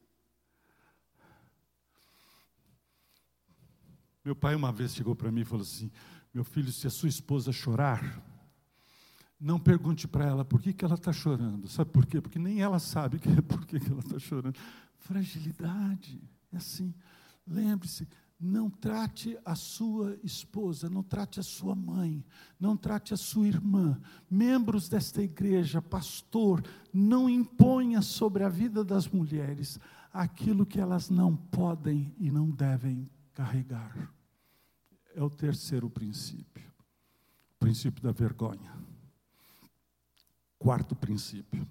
Meu 4.24 4.36
pai 4.36 4.56
uma 4.56 4.72
vez 4.72 4.94
chegou 4.94 5.16
para 5.16 5.32
mim 5.32 5.42
e 5.42 5.46
falou 5.46 5.64
assim: 5.64 5.92
Meu 6.34 6.44
filho, 6.44 6.72
se 6.72 6.88
a 6.88 6.90
sua 6.90 7.10
esposa 7.10 7.52
chorar, 7.52 8.22
não 9.40 9.60
pergunte 9.60 10.08
para 10.08 10.26
ela 10.26 10.44
por 10.44 10.62
que, 10.62 10.74
que 10.74 10.84
ela 10.84 10.96
está 10.96 11.14
chorando. 11.14 11.68
Sabe 11.68 11.92
por 11.92 12.06
quê? 12.06 12.20
Porque 12.20 12.38
nem 12.38 12.62
ela 12.62 12.80
sabe 12.80 13.20
que, 13.20 13.42
por 13.42 13.66
que, 13.66 13.80
que 13.80 13.90
ela 13.90 14.02
está 14.02 14.20
chorando. 14.20 14.58
Fragilidade. 14.98 16.22
É 16.52 16.58
assim. 16.58 16.94
Lembre-se, 17.48 18.08
não 18.40 18.70
trate 18.70 19.38
a 19.44 19.56
sua 19.56 20.18
esposa, 20.24 20.90
não 20.90 21.02
trate 21.02 21.40
a 21.40 21.44
sua 21.44 21.74
mãe, 21.74 22.24
não 22.60 22.78
trate 22.78 23.14
a 23.14 23.18
sua 23.18 23.48
irmã, 23.48 24.00
membros 24.30 24.88
desta 24.88 25.22
igreja, 25.22 25.82
pastor, 25.82 26.64
não 26.94 27.30
imponha 27.30 28.02
sobre 28.02 28.44
a 28.44 28.50
vida 28.50 28.84
das 28.84 29.08
mulheres 29.08 29.80
aquilo 30.14 30.66
que 30.66 30.80
elas 30.80 31.10
não 31.10 31.36
podem 31.36 32.14
e 32.18 32.32
não 32.32 32.50
devem 32.50 33.10
carregar 33.40 34.14
é 35.16 35.24
o 35.24 35.30
terceiro 35.30 35.90
princípio. 35.90 36.70
O 37.56 37.58
princípio 37.58 38.04
da 38.04 38.12
vergonha. 38.12 38.76
Quarto 40.58 40.94
princípio. 40.94 41.66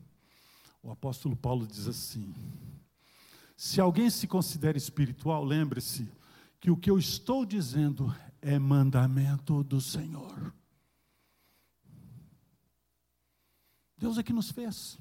O 0.83 0.91
apóstolo 0.91 1.37
Paulo 1.37 1.67
diz 1.67 1.87
assim: 1.87 2.35
Se 3.55 3.83
alguém 3.83 4.09
se 4.09 4.27
considera 4.27 4.79
espiritual, 4.79 5.45
lembre-se 5.45 6.11
que 6.59 6.71
o 6.71 6.77
que 6.77 6.91
eu 6.91 6.99
estou 6.99 7.45
dizendo 7.45 8.15
é 8.41 8.59
mandamento 8.59 9.63
do 9.63 9.79
Senhor. 9.79 10.55
Deus 13.99 14.17
é 14.17 14.23
que 14.23 14.33
nos 14.33 14.51
fez. 14.51 14.99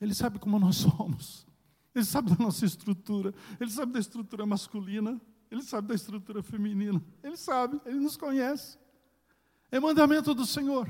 Ele 0.00 0.14
sabe 0.14 0.38
como 0.38 0.58
nós 0.58 0.76
somos. 0.76 1.46
Ele 1.94 2.04
sabe 2.04 2.30
da 2.30 2.42
nossa 2.42 2.64
estrutura. 2.64 3.34
Ele 3.60 3.70
sabe 3.70 3.92
da 3.92 3.98
estrutura 3.98 4.46
masculina. 4.46 5.20
Ele 5.50 5.62
sabe 5.62 5.88
da 5.88 5.94
estrutura 5.94 6.42
feminina. 6.42 7.02
Ele 7.22 7.36
sabe, 7.36 7.80
ele 7.84 8.00
nos 8.00 8.16
conhece. 8.16 8.78
É 9.70 9.78
mandamento 9.78 10.34
do 10.34 10.46
Senhor. 10.46 10.88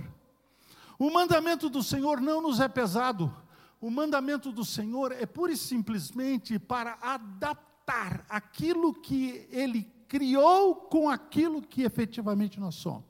O 0.99 1.11
mandamento 1.11 1.69
do 1.69 1.83
Senhor 1.83 2.21
não 2.21 2.40
nos 2.40 2.61
é 2.61 2.69
pesado. 2.69 3.35
O 3.81 3.90
mandamento 3.90 4.51
do 4.51 4.64
Senhor 4.64 5.12
é 5.12 5.27
pura 5.27 5.53
e 5.53 5.57
simplesmente 5.57 6.59
para 6.59 6.99
adaptar 7.03 8.25
aquilo 8.29 8.95
que 8.95 9.47
Ele 9.51 9.83
criou 10.09 10.75
com 10.75 11.11
aquilo 11.11 11.61
que 11.61 11.83
efetivamente 11.83 12.59
nós 12.59 12.77
somos. 12.77 13.05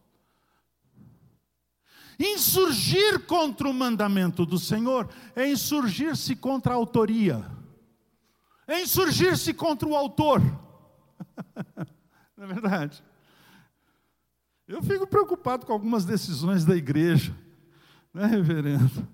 Insurgir 2.18 3.26
contra 3.26 3.68
o 3.68 3.74
mandamento 3.74 4.46
do 4.46 4.58
Senhor 4.58 5.08
é 5.34 5.48
insurgir-se 5.48 6.34
contra 6.34 6.72
a 6.72 6.76
autoria, 6.76 7.44
é 8.66 8.80
insurgir-se 8.80 9.52
contra 9.52 9.86
o 9.86 9.94
autor. 9.94 10.40
Não 12.36 12.44
é 12.44 12.46
verdade? 12.46 13.02
Eu 14.68 14.82
fico 14.82 15.06
preocupado 15.06 15.64
com 15.64 15.72
algumas 15.72 16.04
decisões 16.04 16.64
da 16.64 16.76
igreja, 16.76 17.34
né, 18.12 18.26
reverendo? 18.26 19.06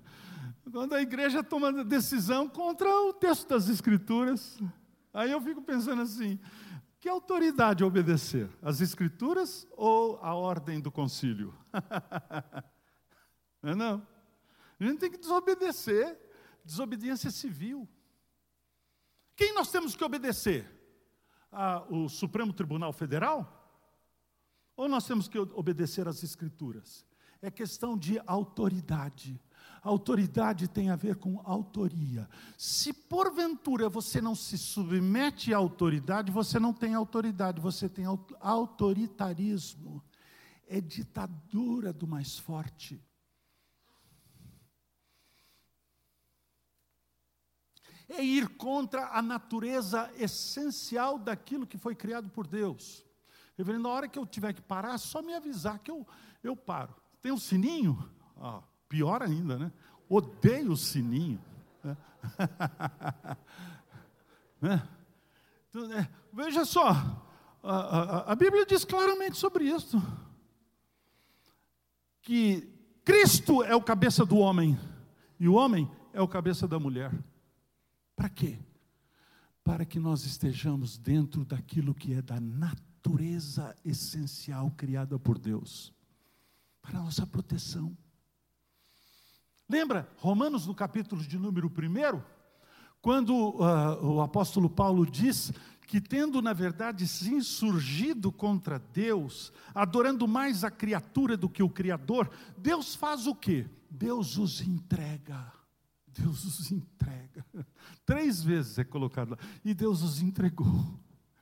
Quando 0.71 0.93
a 0.93 1.01
igreja 1.01 1.43
toma 1.43 1.83
decisão 1.83 2.49
contra 2.49 2.89
o 2.89 3.13
texto 3.13 3.47
das 3.47 3.69
Escrituras, 3.69 4.59
aí 5.13 5.31
eu 5.31 5.39
fico 5.39 5.61
pensando 5.61 6.01
assim: 6.01 6.39
que 6.99 7.07
autoridade 7.07 7.83
obedecer? 7.83 8.49
As 8.61 8.81
Escrituras 8.81 9.67
ou 9.77 10.17
a 10.23 10.33
ordem 10.33 10.79
do 10.79 10.91
concílio? 10.91 11.53
não 13.61 13.71
é 13.71 13.75
não? 13.75 14.07
A 14.79 14.83
gente 14.83 14.99
tem 14.99 15.11
que 15.11 15.17
desobedecer, 15.17 16.17
desobediência 16.65 17.29
civil. 17.29 17.87
Quem 19.35 19.53
nós 19.53 19.69
temos 19.69 19.95
que 19.95 20.03
obedecer? 20.03 20.67
A, 21.53 21.83
o 21.89 22.09
Supremo 22.09 22.51
Tribunal 22.51 22.91
Federal? 22.91 23.61
Ou 24.75 24.89
nós 24.89 25.05
temos 25.05 25.27
que 25.27 25.37
obedecer 25.37 26.07
às 26.07 26.23
Escrituras? 26.23 27.05
É 27.41 27.51
questão 27.51 27.97
de 27.97 28.19
autoridade. 28.25 29.39
Autoridade 29.81 30.67
tem 30.67 30.89
a 30.89 30.95
ver 30.95 31.17
com 31.17 31.41
autoria. 31.43 32.29
Se 32.57 32.93
porventura 32.93 33.89
você 33.89 34.21
não 34.21 34.33
se 34.33 34.57
submete 34.57 35.53
à 35.53 35.57
autoridade, 35.57 36.31
você 36.31 36.57
não 36.57 36.73
tem 36.73 36.93
autoridade, 36.93 37.59
você 37.59 37.89
tem 37.89 38.05
autoritarismo. 38.39 40.01
É 40.67 40.79
ditadura 40.79 41.91
do 41.91 42.07
mais 42.07 42.39
forte. 42.39 43.01
É 48.13 48.23
ir 48.23 48.47
contra 48.49 49.09
a 49.09 49.21
natureza 49.21 50.11
essencial 50.17 51.17
daquilo 51.17 51.67
que 51.67 51.77
foi 51.77 51.95
criado 51.95 52.29
por 52.29 52.47
Deus. 52.47 53.05
Reverendo, 53.57 53.83
na 53.83 53.89
hora 53.89 54.07
que 54.07 54.17
eu 54.17 54.25
tiver 54.25 54.53
que 54.53 54.61
parar, 54.61 54.97
só 54.97 55.21
me 55.21 55.33
avisar 55.33 55.79
que 55.79 55.91
eu, 55.91 56.07
eu 56.43 56.55
paro. 56.55 56.95
Tem 57.21 57.31
um 57.31 57.37
sininho? 57.37 58.09
Pior 58.89 59.21
ainda, 59.21 59.57
né? 59.57 59.71
Odeio 60.09 60.71
o 60.71 60.77
sininho. 60.77 61.41
Né? 61.83 61.97
né? 64.61 64.89
Então, 65.69 65.91
é, 65.91 66.09
veja 66.31 66.65
só, 66.65 66.89
a, 67.63 67.75
a, 67.75 68.31
a 68.31 68.35
Bíblia 68.35 68.65
diz 68.65 68.85
claramente 68.85 69.37
sobre 69.37 69.65
isso. 69.65 70.01
Que 72.21 72.69
Cristo 73.03 73.63
é 73.63 73.75
o 73.75 73.81
cabeça 73.81 74.25
do 74.25 74.37
homem 74.37 74.79
e 75.39 75.47
o 75.47 75.53
homem 75.53 75.89
é 76.13 76.21
o 76.21 76.27
cabeça 76.27 76.67
da 76.67 76.79
mulher. 76.79 77.11
Para 78.15 78.29
quê? 78.29 78.59
Para 79.63 79.85
que 79.85 79.99
nós 79.99 80.25
estejamos 80.25 80.97
dentro 80.97 81.45
daquilo 81.45 81.93
que 81.93 82.13
é 82.13 82.21
da 82.21 82.39
natureza 82.39 83.75
essencial 83.83 84.71
criada 84.71 85.17
por 85.17 85.37
Deus, 85.37 85.93
para 86.81 86.99
a 86.99 87.03
nossa 87.03 87.25
proteção. 87.25 87.95
Lembra 89.67 90.09
Romanos 90.17 90.67
no 90.67 90.75
capítulo 90.75 91.21
de 91.23 91.39
número 91.39 91.67
1, 91.67 92.21
quando 93.01 93.33
uh, 93.33 94.05
o 94.05 94.21
apóstolo 94.21 94.69
Paulo 94.69 95.05
diz 95.05 95.51
que, 95.87 95.99
tendo 95.99 96.41
na 96.41 96.53
verdade 96.53 97.07
se 97.07 97.33
insurgido 97.33 98.31
contra 98.31 98.79
Deus, 98.79 99.51
adorando 99.73 100.27
mais 100.27 100.63
a 100.63 100.71
criatura 100.71 101.35
do 101.35 101.49
que 101.49 101.63
o 101.63 101.69
Criador, 101.69 102.29
Deus 102.57 102.95
faz 102.95 103.27
o 103.27 103.35
quê? 103.35 103.67
Deus 103.89 104.37
os 104.37 104.61
entrega. 104.61 105.51
Deus 106.13 106.43
os 106.45 106.71
entrega. 106.71 107.45
Três 108.05 108.43
vezes 108.43 108.77
é 108.77 108.83
colocado 108.83 109.31
lá. 109.31 109.37
E 109.63 109.73
Deus 109.73 110.01
os 110.01 110.21
entregou. 110.21 110.99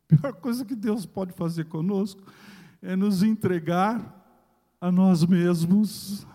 A 0.09 0.15
pior 0.15 0.33
coisa 0.33 0.65
que 0.65 0.75
Deus 0.75 1.05
pode 1.05 1.33
fazer 1.33 1.65
conosco 1.65 2.21
é 2.81 2.95
nos 2.95 3.23
entregar 3.23 4.17
a 4.79 4.91
nós 4.91 5.25
mesmos. 5.25 6.25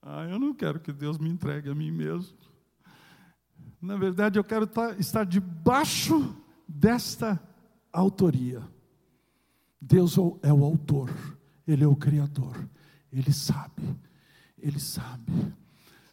Ah, 0.00 0.24
eu 0.24 0.38
não 0.38 0.54
quero 0.54 0.80
que 0.80 0.92
Deus 0.92 1.18
me 1.18 1.28
entregue 1.28 1.68
a 1.68 1.74
mim 1.74 1.90
mesmo. 1.90 2.36
Na 3.80 3.96
verdade, 3.96 4.38
eu 4.38 4.44
quero 4.44 4.68
estar 4.98 5.24
debaixo 5.24 6.34
desta 6.66 7.40
autoria. 7.92 8.62
Deus 9.80 10.16
é 10.42 10.52
o 10.52 10.64
autor, 10.64 11.10
Ele 11.66 11.84
é 11.84 11.86
o 11.86 11.94
Criador, 11.94 12.68
Ele 13.12 13.32
sabe, 13.32 13.96
Ele 14.58 14.80
sabe. 14.80 15.54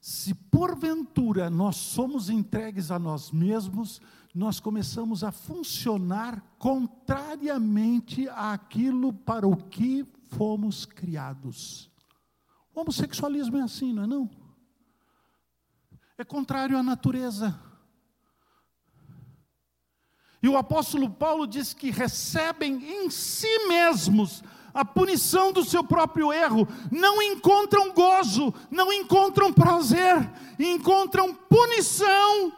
Se 0.04 0.34
porventura 0.34 1.50
nós 1.50 1.78
somos 1.78 2.30
entregues 2.30 2.92
a 2.92 3.00
nós 3.00 3.32
mesmos, 3.32 4.02
nós 4.36 4.60
começamos 4.60 5.24
a 5.24 5.32
funcionar 5.32 6.44
contrariamente 6.60 8.28
àquilo 8.28 9.14
para 9.14 9.48
o 9.48 9.56
que 9.56 10.06
fomos 10.32 10.86
criados. 10.86 11.90
O 12.76 12.82
homossexualismo 12.82 13.56
é 13.56 13.62
assim, 13.62 13.94
não 13.94 14.04
é 14.04 14.08
não? 14.08 14.30
É 16.18 16.26
contrário 16.26 16.78
à 16.78 16.84
natureza. 16.84 17.58
E 20.42 20.50
o 20.50 20.58
apóstolo 20.58 21.10
Paulo 21.10 21.48
diz 21.48 21.74
que 21.74 21.92
recebem 21.92 23.06
em 23.06 23.10
si 23.10 23.68
mesmos 23.70 24.44
a 24.74 24.84
punição 24.84 25.52
do 25.52 25.64
seu 25.64 25.84
próprio 25.84 26.34
erro, 26.34 26.68
não 26.92 27.22
encontram 27.22 27.94
gozo, 27.94 28.54
não 28.72 28.92
encontram 28.92 29.54
prazer, 29.54 30.18
encontram 30.58 31.34
punição 31.34 32.52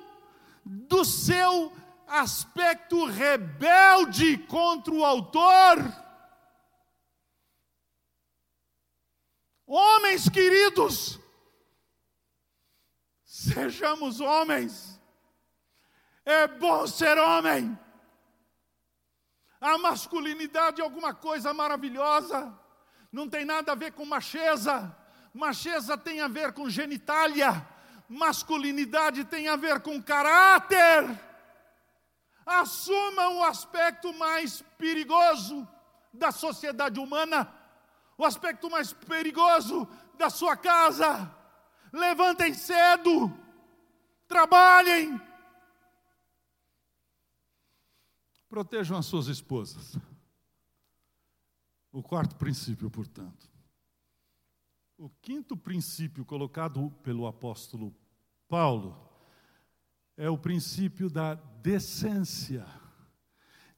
do 0.63 1.04
seu 1.04 1.73
aspecto 2.08 3.06
rebelde 3.06 4.38
contra 4.38 4.93
o 4.93 5.04
autor. 5.04 5.78
Homens 9.67 10.30
queridos, 10.30 11.19
sejamos 13.25 14.21
homens. 14.21 15.01
É 16.23 16.47
bom 16.47 16.88
ser 16.88 17.17
homem. 17.17 17.78
A 19.65 19.80
masculinidade 19.80 20.80
é 20.80 20.84
alguma 20.84 21.12
coisa 21.12 21.51
maravilhosa. 21.51 22.54
Não 23.12 23.28
tem 23.28 23.43
nada 23.43 23.71
a 23.71 23.75
ver 23.75 23.93
com 23.93 24.06
macheza. 24.06 24.95
Macheza 25.34 25.97
tem 25.97 26.21
a 26.21 26.28
ver 26.28 26.54
com 26.54 26.69
genitália. 26.69 27.65
Masculinidade 28.08 29.25
tem 29.25 29.47
a 29.47 29.56
ver 29.56 29.80
com 29.80 29.99
caráter. 29.99 31.19
Assuma 32.45 33.30
o 33.30 33.43
aspecto 33.43 34.13
mais 34.13 34.63
perigoso 34.78 35.67
da 36.13 36.32
sociedade 36.32 36.99
humana, 36.99 37.51
o 38.19 38.23
aspecto 38.23 38.69
mais 38.69 38.93
perigoso 38.93 39.88
da 40.13 40.30
sua 40.30 40.56
casa. 40.56 41.28
Levantem 41.91 42.54
cedo, 42.54 43.36
trabalhem, 44.28 45.19
Protejam 48.55 48.97
as 48.97 49.05
suas 49.05 49.27
esposas. 49.27 49.97
O 51.91 52.01
quarto 52.01 52.37
princípio, 52.37 52.89
portanto. 52.89 53.51
O 54.97 55.09
quinto 55.21 55.57
princípio 55.57 56.23
colocado 56.23 56.89
pelo 57.03 57.27
apóstolo 57.27 57.93
Paulo 58.47 58.97
é 60.15 60.29
o 60.29 60.37
princípio 60.37 61.09
da 61.09 61.33
decência. 61.33 62.65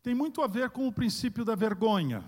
Tem 0.04 0.14
muito 0.14 0.44
a 0.44 0.48
ver 0.48 0.70
com 0.70 0.88
o 0.88 0.94
princípio 0.94 1.44
da 1.44 1.56
vergonha, 1.56 2.24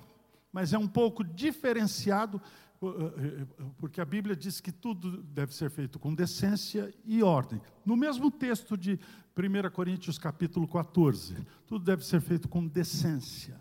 mas 0.52 0.74
é 0.74 0.78
um 0.80 0.88
pouco 0.88 1.24
diferenciado, 1.24 2.42
eh, 2.82 2.88
eh, 2.88 3.66
porque 3.78 4.02
a 4.02 4.06
Bíblia 4.06 4.36
diz 4.36 4.60
que 4.60 4.72
tudo 4.72 5.22
deve 5.22 5.54
ser 5.54 5.70
feito 5.70 6.00
com 6.00 6.16
decência 6.16 6.92
e 7.06 7.22
ordem. 7.22 7.62
No 7.86 7.96
mesmo 7.96 8.32
texto 8.32 8.76
de 8.76 9.00
1 9.40 9.72
Coríntios 9.72 10.18
capítulo 10.18 10.68
14. 10.68 11.36
Tudo 11.66 11.86
deve 11.86 12.06
ser 12.06 12.20
feito 12.20 12.50
com 12.50 12.68
decência. 12.68 13.58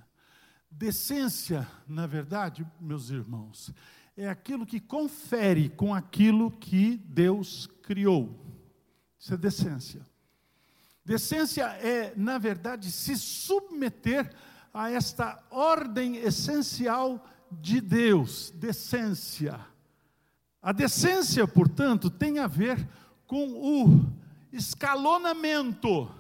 Decência, 0.68 1.66
na 1.86 2.04
verdade, 2.04 2.66
meus 2.80 3.10
irmãos, 3.10 3.72
é 4.16 4.28
aquilo 4.28 4.66
que 4.66 4.80
confere 4.80 5.68
com 5.68 5.94
aquilo 5.94 6.50
que 6.50 6.96
Deus 6.96 7.68
criou. 7.82 8.44
Isso 9.16 9.34
é 9.34 9.36
decência. 9.36 10.04
Decência 11.04 11.64
é, 11.64 12.12
na 12.16 12.38
verdade, 12.38 12.90
se 12.90 13.16
submeter 13.16 14.34
a 14.74 14.90
esta 14.90 15.40
ordem 15.48 16.16
essencial 16.16 17.24
de 17.52 17.80
Deus, 17.80 18.50
decência. 18.50 19.58
A 20.60 20.72
decência, 20.72 21.46
portanto, 21.46 22.10
tem 22.10 22.40
a 22.40 22.48
ver 22.48 22.86
com 23.26 23.46
o 23.52 24.17
escalonamento. 24.52 26.10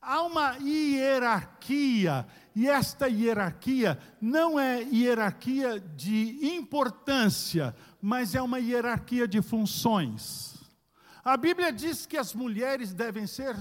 Há 0.00 0.22
uma 0.22 0.56
hierarquia, 0.58 2.26
e 2.54 2.68
esta 2.68 3.08
hierarquia 3.08 3.98
não 4.20 4.60
é 4.60 4.82
hierarquia 4.82 5.80
de 5.80 6.54
importância, 6.56 7.74
mas 8.00 8.34
é 8.34 8.42
uma 8.42 8.58
hierarquia 8.58 9.26
de 9.26 9.40
funções. 9.40 10.54
A 11.24 11.38
Bíblia 11.38 11.72
diz 11.72 12.04
que 12.04 12.18
as 12.18 12.34
mulheres 12.34 12.92
devem 12.92 13.26
ser, 13.26 13.56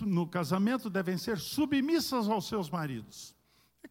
no 0.00 0.26
casamento, 0.26 0.88
devem 0.88 1.18
ser 1.18 1.38
submissas 1.38 2.28
aos 2.28 2.46
seus 2.46 2.70
maridos. 2.70 3.34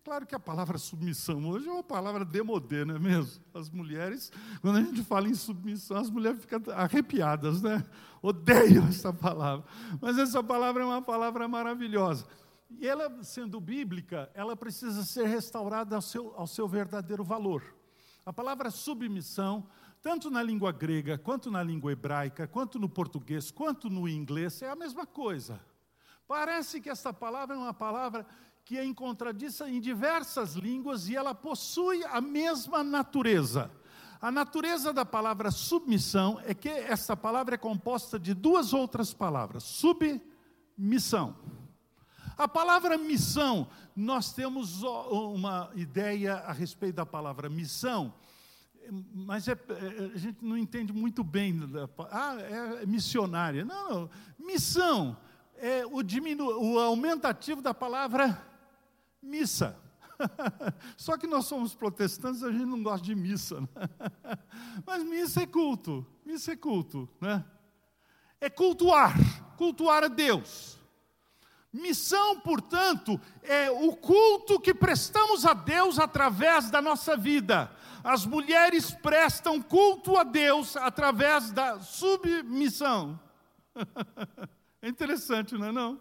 Claro 0.07 0.25
que 0.25 0.33
a 0.33 0.39
palavra 0.39 0.77
submissão 0.77 1.49
hoje 1.49 1.67
é 1.67 1.71
uma 1.71 1.83
palavra 1.83 2.23
demodê, 2.23 2.85
não 2.85 2.95
é 2.95 2.99
mesmo? 2.99 3.43
As 3.53 3.69
mulheres, 3.69 4.31
quando 4.61 4.77
a 4.77 4.81
gente 4.81 5.03
fala 5.03 5.27
em 5.27 5.35
submissão, 5.35 5.97
as 5.97 6.09
mulheres 6.09 6.39
ficam 6.39 6.61
arrepiadas, 6.73 7.61
né? 7.61 7.85
Odeio 8.21 8.83
essa 8.87 9.11
palavra. 9.11 9.65
Mas 9.99 10.17
essa 10.17 10.41
palavra 10.41 10.81
é 10.81 10.85
uma 10.85 11.01
palavra 11.01 11.45
maravilhosa. 11.49 12.25
E 12.69 12.87
ela, 12.87 13.21
sendo 13.21 13.59
bíblica, 13.59 14.31
ela 14.33 14.55
precisa 14.55 15.03
ser 15.03 15.27
restaurada 15.27 15.97
ao 15.97 16.01
seu, 16.01 16.33
ao 16.37 16.47
seu 16.47 16.69
verdadeiro 16.69 17.25
valor. 17.25 17.61
A 18.25 18.31
palavra 18.31 18.71
submissão, 18.71 19.67
tanto 20.01 20.31
na 20.31 20.41
língua 20.41 20.71
grega, 20.71 21.17
quanto 21.17 21.51
na 21.51 21.61
língua 21.61 21.91
hebraica, 21.91 22.47
quanto 22.47 22.79
no 22.79 22.87
português, 22.87 23.51
quanto 23.51 23.89
no 23.89 24.07
inglês, 24.07 24.61
é 24.61 24.69
a 24.69 24.75
mesma 24.75 25.05
coisa. 25.05 25.59
Parece 26.27 26.81
que 26.81 26.89
essa 26.89 27.13
palavra 27.13 27.55
é 27.55 27.59
uma 27.59 27.73
palavra 27.73 28.25
que 28.67 28.77
é 28.77 28.83
encontradiça 28.83 29.69
em 29.69 29.79
diversas 29.79 30.55
línguas 30.55 31.07
e 31.07 31.15
ela 31.15 31.33
possui 31.33 32.03
a 32.03 32.19
mesma 32.19 32.83
natureza. 32.83 33.71
A 34.19 34.29
natureza 34.29 34.91
da 34.91 35.05
palavra 35.05 35.51
submissão 35.51 36.37
é 36.43 36.53
que 36.53 36.67
essa 36.67 37.15
palavra 37.15 37.55
é 37.55 37.57
composta 37.57 38.19
de 38.19 38.33
duas 38.33 38.73
outras 38.73 39.13
palavras: 39.13 39.63
submissão. 39.63 41.37
A 42.37 42.45
palavra 42.45 42.97
missão, 42.97 43.69
nós 43.95 44.33
temos 44.33 44.83
uma 44.83 45.71
ideia 45.73 46.35
a 46.35 46.51
respeito 46.51 46.95
da 46.95 47.05
palavra 47.05 47.49
missão, 47.49 48.13
mas 48.91 49.47
é, 49.47 49.53
é, 49.53 50.11
a 50.13 50.17
gente 50.17 50.43
não 50.43 50.57
entende 50.57 50.91
muito 50.91 51.23
bem. 51.23 51.57
Ah, 52.11 52.35
é 52.81 52.85
missionária. 52.85 53.63
Não, 53.63 53.89
não. 53.89 54.09
Missão 54.37 55.15
é 55.55 55.85
o, 55.85 56.03
diminu, 56.03 56.45
o 56.45 56.77
aumentativo 56.79 57.61
da 57.61 57.73
palavra 57.73 58.46
missa. 59.27 59.77
Só 60.97 61.17
que 61.17 61.27
nós 61.27 61.45
somos 61.45 61.75
protestantes, 61.75 62.43
a 62.43 62.51
gente 62.51 62.65
não 62.65 62.81
gosta 62.81 63.05
de 63.05 63.13
missa. 63.13 63.61
Né? 63.61 63.67
Mas 64.85 65.03
missa 65.03 65.43
é 65.43 65.45
culto, 65.45 66.05
missa 66.25 66.53
é 66.53 66.55
culto, 66.55 67.07
né? 67.21 67.43
É 68.39 68.49
cultuar, 68.49 69.15
cultuar 69.57 70.03
a 70.03 70.07
Deus. 70.07 70.77
Missão, 71.73 72.39
portanto, 72.39 73.19
é 73.43 73.69
o 73.69 73.95
culto 73.95 74.59
que 74.59 74.73
prestamos 74.73 75.45
a 75.45 75.53
Deus 75.53 75.99
através 75.99 76.71
da 76.71 76.81
nossa 76.81 77.17
vida. 77.17 77.71
As 78.03 78.25
mulheres 78.25 78.91
prestam 78.91 79.61
culto 79.61 80.15
a 80.17 80.23
Deus 80.23 80.77
através 80.77 81.51
da 81.51 81.79
submissão. 81.79 83.19
É 84.79 84.87
interessante, 84.87 85.55
não 85.55 85.65
é 85.65 85.71
não? 85.71 85.99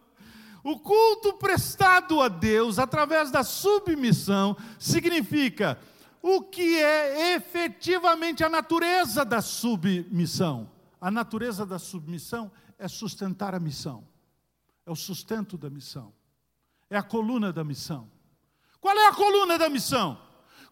O 0.66 0.81
culto 0.81 1.35
prestado 1.35 2.20
a 2.20 2.26
Deus 2.26 2.81
através 2.81 3.31
da 3.31 3.44
submissão 3.44 4.57
significa 4.81 5.79
o 6.20 6.42
que 6.42 6.83
é 6.83 7.37
efetivamente 7.37 8.42
a 8.42 8.48
natureza 8.48 9.24
da 9.24 9.40
submissão. 9.40 10.68
A 11.00 11.09
natureza 11.09 11.64
da 11.64 11.79
submissão 11.79 12.50
é 12.81 12.88
sustentar 12.88 13.55
a 13.55 13.61
missão, 13.61 14.09
é 14.85 14.90
o 14.90 14.96
sustento 14.96 15.57
da 15.57 15.70
missão, 15.70 16.12
é 16.90 16.98
a 16.98 17.02
coluna 17.02 17.52
da 17.52 17.62
missão. 17.62 18.11
Qual 18.81 18.98
é 18.98 19.07
a 19.07 19.14
coluna 19.14 19.57
da 19.57 19.68
missão? 19.68 20.20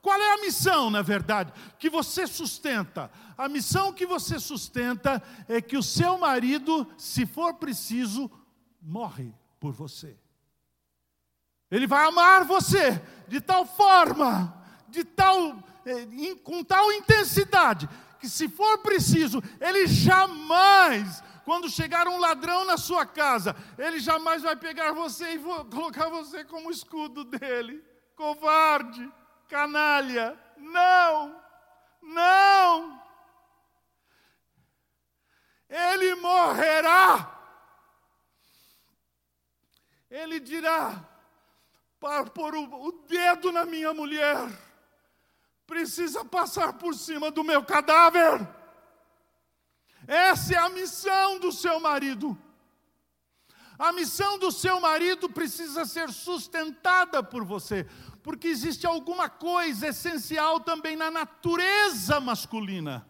Qual 0.03 0.21
é 0.21 0.35
a 0.35 0.41
missão, 0.41 0.91
na 0.91 1.03
verdade, 1.03 1.53
que 1.79 1.89
você 1.89 2.27
sustenta? 2.27 3.13
A 3.39 3.49
missão 3.49 3.93
que 3.93 4.07
você 4.07 4.41
sustenta 4.41 5.23
é 5.47 5.63
que 5.63 5.77
o 5.77 5.85
seu 5.85 6.19
marido, 6.19 6.85
se 6.99 7.25
for 7.25 7.55
preciso, 7.55 8.29
morre 8.83 9.33
por 9.65 9.73
você. 9.73 10.15
Ele 11.71 11.87
vai 11.87 12.07
amar 12.07 12.45
você 12.45 13.01
de 13.27 13.41
tal 13.41 13.65
forma, 13.65 14.63
de 14.89 15.03
tal, 15.03 15.57
eh, 15.87 16.35
com 16.43 16.63
tal 16.63 16.93
intensidade, 16.93 17.89
que 18.21 18.29
se 18.29 18.47
for 18.47 18.77
preciso, 18.81 19.43
ele 19.59 19.87
jamais, 19.87 21.23
quando 21.47 21.71
chegar 21.71 22.07
um 22.07 22.19
ladrão 22.19 22.67
na 22.67 22.77
sua 22.77 23.07
casa, 23.07 23.57
ele 23.79 24.01
jamais 24.01 24.43
vai 24.43 24.55
pegar 24.55 24.93
você 24.93 25.33
e 25.33 25.39
colocar 25.73 26.11
você 26.11 26.45
como 26.45 26.71
escudo 26.71 27.25
dele. 27.25 27.83
Covarde, 28.15 29.11
canalha, 29.49 30.39
não, 30.59 31.41
não. 32.03 33.03
Ele 35.71 36.15
morrerá 36.17 37.35
dirá: 40.45 41.03
para 41.99 42.27
pôr 42.27 42.55
o, 42.55 42.87
o 42.87 42.93
dedo 43.09 43.51
na 43.51 43.65
minha 43.65 43.93
mulher, 43.93 44.37
precisa 45.67 46.25
passar 46.25 46.75
por 46.75 46.95
cima 46.95 47.31
do 47.31 47.43
meu 47.43 47.65
cadáver. 47.65 48.47
Essa 50.07 50.55
é 50.55 50.59
a 50.59 50.69
missão 50.69 51.41
do 51.41 51.51
seu 51.51 51.81
marido. 51.81 52.39
A 53.79 53.91
missão 53.93 54.39
do 54.39 54.53
seu 54.53 54.79
marido 54.79 55.29
precisa 55.29 55.85
ser 55.85 56.11
sustentada 56.11 57.23
por 57.23 57.45
você, 57.45 57.85
porque 58.23 58.47
existe 58.47 58.87
alguma 58.87 59.29
coisa 59.29 59.89
essencial 59.89 60.61
também 60.61 60.95
na 60.95 61.11
natureza 61.11 62.21
masculina. 62.21 63.05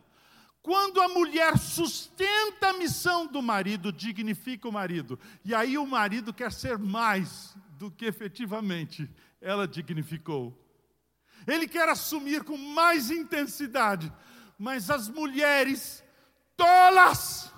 Quando 0.64 0.98
a 1.02 1.08
mulher 1.10 1.58
sustenta 1.58 2.70
a 2.70 2.72
missão 2.72 3.26
do 3.26 3.42
marido, 3.42 3.92
dignifica 3.92 4.66
o 4.66 4.72
marido, 4.72 5.20
e 5.44 5.54
aí 5.54 5.76
o 5.76 5.86
marido 5.86 6.32
quer 6.32 6.50
ser 6.50 6.78
mais 6.78 7.54
do 7.72 7.90
que 7.90 8.06
efetivamente 8.06 9.06
ela 9.42 9.68
dignificou. 9.68 10.58
Ele 11.46 11.68
quer 11.68 11.86
assumir 11.90 12.44
com 12.44 12.56
mais 12.56 13.10
intensidade, 13.10 14.10
mas 14.58 14.88
as 14.88 15.06
mulheres 15.06 16.02
tolas, 16.56 17.52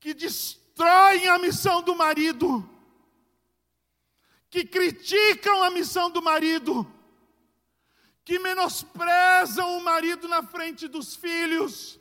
que 0.00 0.12
destroem 0.12 1.28
a 1.28 1.38
missão 1.38 1.82
do 1.82 1.94
marido, 1.94 2.68
que 4.50 4.64
criticam 4.64 5.62
a 5.62 5.70
missão 5.70 6.10
do 6.10 6.20
marido, 6.20 6.84
que 8.28 8.38
menosprezam 8.38 9.78
o 9.78 9.82
marido 9.82 10.28
na 10.28 10.42
frente 10.42 10.86
dos 10.86 11.16
filhos. 11.16 11.98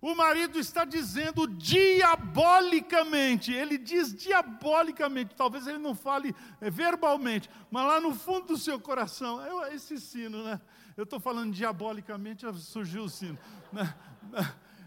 O 0.00 0.14
marido 0.14 0.58
está 0.58 0.86
dizendo 0.86 1.46
diabolicamente, 1.46 3.52
ele 3.52 3.76
diz 3.76 4.14
diabolicamente, 4.14 5.34
talvez 5.34 5.66
ele 5.66 5.76
não 5.76 5.94
fale 5.94 6.34
é, 6.62 6.70
verbalmente, 6.70 7.50
mas 7.70 7.86
lá 7.86 8.00
no 8.00 8.14
fundo 8.14 8.46
do 8.46 8.56
seu 8.56 8.80
coração, 8.80 9.38
é 9.66 9.74
esse 9.74 10.00
sino, 10.00 10.42
né? 10.42 10.58
Eu 10.96 11.04
estou 11.04 11.20
falando 11.20 11.52
diabolicamente, 11.52 12.46
surgiu 12.54 13.04
o 13.04 13.10
sino. 13.10 13.38
Né? 13.70 13.94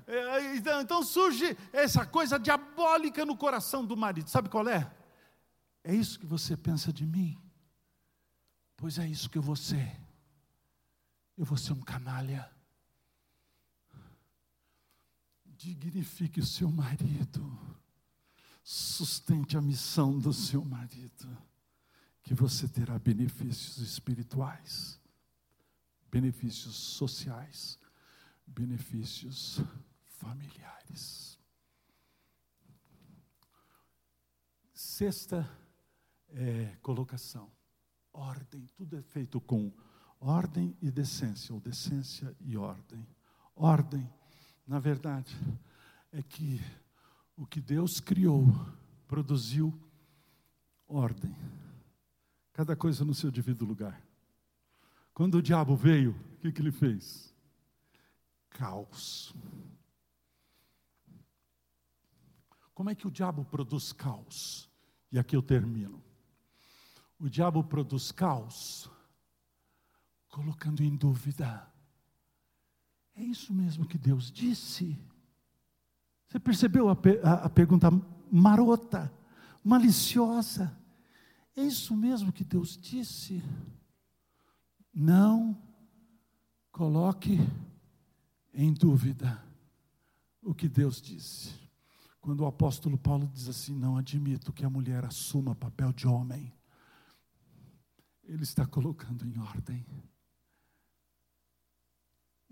É, 0.08 0.56
então, 0.56 0.82
então 0.82 1.04
surge 1.04 1.56
essa 1.72 2.04
coisa 2.04 2.40
diabólica 2.40 3.24
no 3.24 3.38
coração 3.38 3.86
do 3.86 3.96
marido, 3.96 4.28
sabe 4.28 4.50
qual 4.50 4.68
é? 4.68 4.92
É 5.84 5.94
isso 5.94 6.20
que 6.20 6.26
você 6.26 6.58
pensa 6.58 6.92
de 6.92 7.06
mim? 7.06 7.38
Pois 8.76 8.98
é 8.98 9.08
isso 9.08 9.30
que 9.30 9.38
eu 9.38 9.44
vou 9.44 9.56
ser. 9.56 10.03
Eu 11.36 11.46
vou 11.46 11.58
ser 11.58 11.74
um 11.74 11.82
canalha. 11.82 12.50
Dignifique 15.46 16.40
o 16.40 16.46
seu 16.46 16.70
marido. 16.70 17.44
Sustente 18.64 19.58
a 19.58 19.62
missão 19.62 20.20
do 20.20 20.32
seu 20.32 20.64
marido. 20.64 21.38
Que 22.22 22.34
você 22.34 22.68
terá 22.68 22.98
benefícios 22.98 23.80
espirituais, 23.80 24.98
benefícios 26.10 26.76
sociais, 26.76 27.78
benefícios 28.48 29.60
familiares. 30.08 31.38
Sexta 34.74 35.50
é, 36.30 36.78
colocação: 36.82 37.52
ordem. 38.14 38.68
Tudo 38.76 38.98
é 38.98 39.02
feito 39.02 39.42
com 39.42 39.74
ordem 40.24 40.76
e 40.82 40.90
decência, 40.90 41.54
ou 41.54 41.60
decência 41.60 42.34
e 42.40 42.56
ordem. 42.56 43.06
Ordem, 43.56 44.10
na 44.66 44.80
verdade, 44.80 45.36
é 46.12 46.24
que 46.24 46.62
o 47.36 47.46
que 47.46 47.60
Deus 47.60 48.00
criou 48.00 48.46
produziu 49.06 49.74
ordem. 50.88 51.36
Cada 52.54 52.76
coisa 52.76 53.04
no 53.04 53.14
seu 53.14 53.30
devido 53.30 53.66
lugar. 53.66 54.02
Quando 55.14 55.36
o 55.36 55.42
diabo 55.42 55.76
veio, 55.76 56.12
o 56.12 56.38
que, 56.38 56.52
que 56.52 56.62
ele 56.62 56.72
fez? 56.72 57.34
Caos. 58.50 59.36
Como 62.74 62.90
é 62.90 62.96
que 62.96 63.08
o 63.08 63.12
diabo 63.12 63.44
produz 63.44 63.92
caos? 63.92 64.70
E 65.12 65.20
aqui 65.20 65.36
eu 65.36 65.42
termino. 65.42 66.02
O 67.20 67.30
diabo 67.30 67.64
produz 67.64 68.12
caos 68.12 68.90
colocando 70.34 70.82
em 70.82 70.96
dúvida. 70.96 71.72
É 73.16 73.24
isso 73.24 73.54
mesmo 73.54 73.86
que 73.86 74.00
Deus 74.00 74.32
disse? 74.32 75.00
Você 76.28 76.40
percebeu 76.40 76.90
a, 76.90 76.98
a, 77.24 77.34
a 77.46 77.50
pergunta 77.50 77.92
marota, 78.32 79.14
maliciosa? 79.64 80.76
É 81.56 81.62
isso 81.62 81.96
mesmo 81.96 82.34
que 82.34 82.44
Deus 82.44 82.76
disse? 82.76 83.44
Não 84.92 85.56
coloque 86.72 87.38
em 88.56 88.74
dúvida 88.74 89.40
o 90.42 90.56
que 90.56 90.68
Deus 90.68 91.00
disse. 91.00 91.54
Quando 92.20 92.42
o 92.42 92.48
apóstolo 92.48 92.98
Paulo 92.98 93.28
diz 93.28 93.48
assim: 93.48 93.76
Não 93.76 93.98
admito 93.98 94.52
que 94.52 94.66
a 94.66 94.70
mulher 94.70 95.06
assuma 95.06 95.54
papel 95.54 95.94
de 95.94 96.08
homem, 96.08 96.52
ele 98.24 98.42
está 98.42 98.66
colocando 98.66 99.28
em 99.28 99.38
ordem 99.38 99.86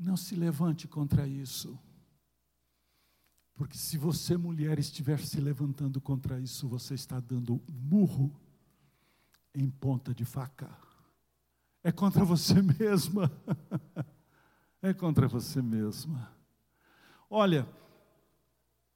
não 0.02 0.18
se 0.18 0.36
levante 0.36 0.88
contra 0.88 1.28
isso. 1.28 1.80
Porque 3.54 3.78
se 3.78 3.97
você, 3.97 4.36
mulher, 4.36 4.80
estiver 4.80 5.20
se 5.20 5.39
levantando 5.39 6.02
contra 6.02 6.39
isso, 6.39 6.68
você 6.68 6.95
está 6.95 7.20
dando 7.20 7.62
murro 7.70 8.36
em 9.54 9.70
ponta 9.70 10.14
de 10.14 10.26
faca. 10.26 10.76
É 11.84 11.91
contra 11.91 12.26
você 12.26 12.56
mesma. 12.80 13.32
é 14.82 14.93
contra 14.93 15.28
você 15.28 15.62
mesma. 15.62 16.32
Olha, 17.30 17.68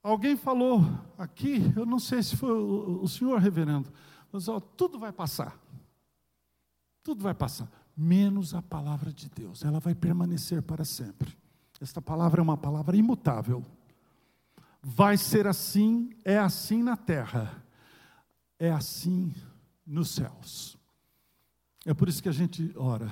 alguém 0.02 0.36
falou 0.36 0.82
aqui, 1.18 1.60
eu 1.76 1.86
não 1.86 2.00
sei 2.00 2.24
se 2.24 2.36
foi 2.36 2.52
o, 2.52 3.08
senhor 3.08 3.40
reverendo, 3.40 3.94
mas 4.32 4.48
ó, 4.48 4.60
tudo 4.60 4.98
vai 4.98 5.12
passar. 5.12 5.60
Tudo 7.04 7.22
vai 7.22 7.36
passar 7.36 7.85
menos 7.96 8.54
a 8.54 8.62
palavra 8.62 9.12
de 9.12 9.30
Deus. 9.30 9.64
Ela 9.64 9.80
vai 9.80 9.96
permanecer 9.96 10.62
para 10.62 10.84
sempre. 10.84 11.36
Esta 11.80 12.02
palavra 12.02 12.42
é 12.42 12.44
uma 12.44 12.58
palavra 12.58 12.96
imutável. 12.96 13.66
Vai 14.82 15.18
ser 15.18 15.48
assim, 15.48 16.12
é 16.24 16.38
assim 16.38 16.84
na 16.84 16.96
terra, 16.96 17.64
é 18.60 18.72
assim 18.72 19.34
nos 19.86 20.12
céus. 20.12 20.78
É 21.86 21.94
por 21.94 22.08
isso 22.08 22.22
que 22.22 22.30
a 22.30 22.34
gente 22.34 22.72
ora, 22.76 23.12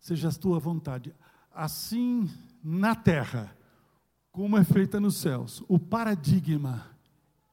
seja 0.00 0.28
a 0.28 0.32
tua 0.32 0.58
vontade, 0.58 1.14
assim 1.52 2.30
na 2.62 2.94
terra, 2.94 3.56
como 4.32 4.56
é 4.56 4.64
feita 4.64 4.98
nos 4.98 5.16
céus. 5.16 5.62
O 5.68 5.78
paradigma 5.78 6.86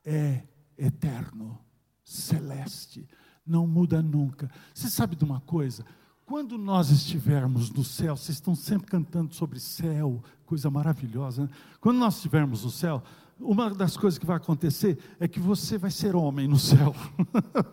é 0.03 0.43
eterno, 0.77 1.59
celeste, 2.03 3.07
não 3.45 3.67
muda 3.67 4.01
nunca. 4.01 4.49
Você 4.73 4.89
sabe 4.89 5.15
de 5.15 5.23
uma 5.23 5.39
coisa? 5.41 5.85
Quando 6.31 6.57
nós 6.57 6.89
estivermos 6.91 7.69
no 7.71 7.83
céu, 7.83 8.15
vocês 8.15 8.37
estão 8.37 8.55
sempre 8.55 8.87
cantando 8.87 9.35
sobre 9.35 9.59
céu, 9.59 10.23
coisa 10.45 10.71
maravilhosa. 10.71 11.41
Né? 11.41 11.49
Quando 11.81 11.97
nós 11.97 12.15
estivermos 12.15 12.63
no 12.63 12.69
céu, 12.69 13.03
uma 13.37 13.69
das 13.69 13.97
coisas 13.97 14.17
que 14.17 14.25
vai 14.25 14.37
acontecer 14.37 14.97
é 15.19 15.27
que 15.27 15.41
você 15.41 15.77
vai 15.77 15.91
ser 15.91 16.15
homem 16.15 16.47
no 16.47 16.57
céu. 16.57 16.95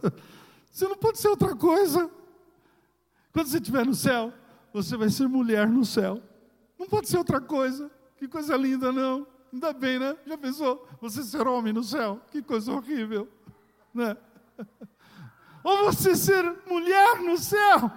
você 0.72 0.88
não 0.88 0.96
pode 0.96 1.18
ser 1.18 1.28
outra 1.28 1.54
coisa. 1.54 2.10
Quando 3.32 3.46
você 3.46 3.58
estiver 3.58 3.86
no 3.86 3.94
céu, 3.94 4.32
você 4.72 4.96
vai 4.96 5.08
ser 5.08 5.28
mulher 5.28 5.68
no 5.68 5.84
céu. 5.84 6.20
Não 6.76 6.88
pode 6.88 7.08
ser 7.08 7.18
outra 7.18 7.40
coisa. 7.40 7.88
Que 8.16 8.26
coisa 8.26 8.56
linda, 8.56 8.90
não. 8.90 9.24
Ainda 9.52 9.72
bem, 9.72 10.00
né? 10.00 10.16
Já 10.26 10.36
pensou? 10.36 10.84
Você 11.00 11.22
ser 11.22 11.46
homem 11.46 11.72
no 11.72 11.84
céu? 11.84 12.20
Que 12.32 12.42
coisa 12.42 12.72
horrível. 12.72 13.28
Né? 13.94 14.16
Ou 15.62 15.84
você 15.84 16.16
ser 16.16 16.42
mulher 16.66 17.20
no 17.20 17.38
céu? 17.38 17.88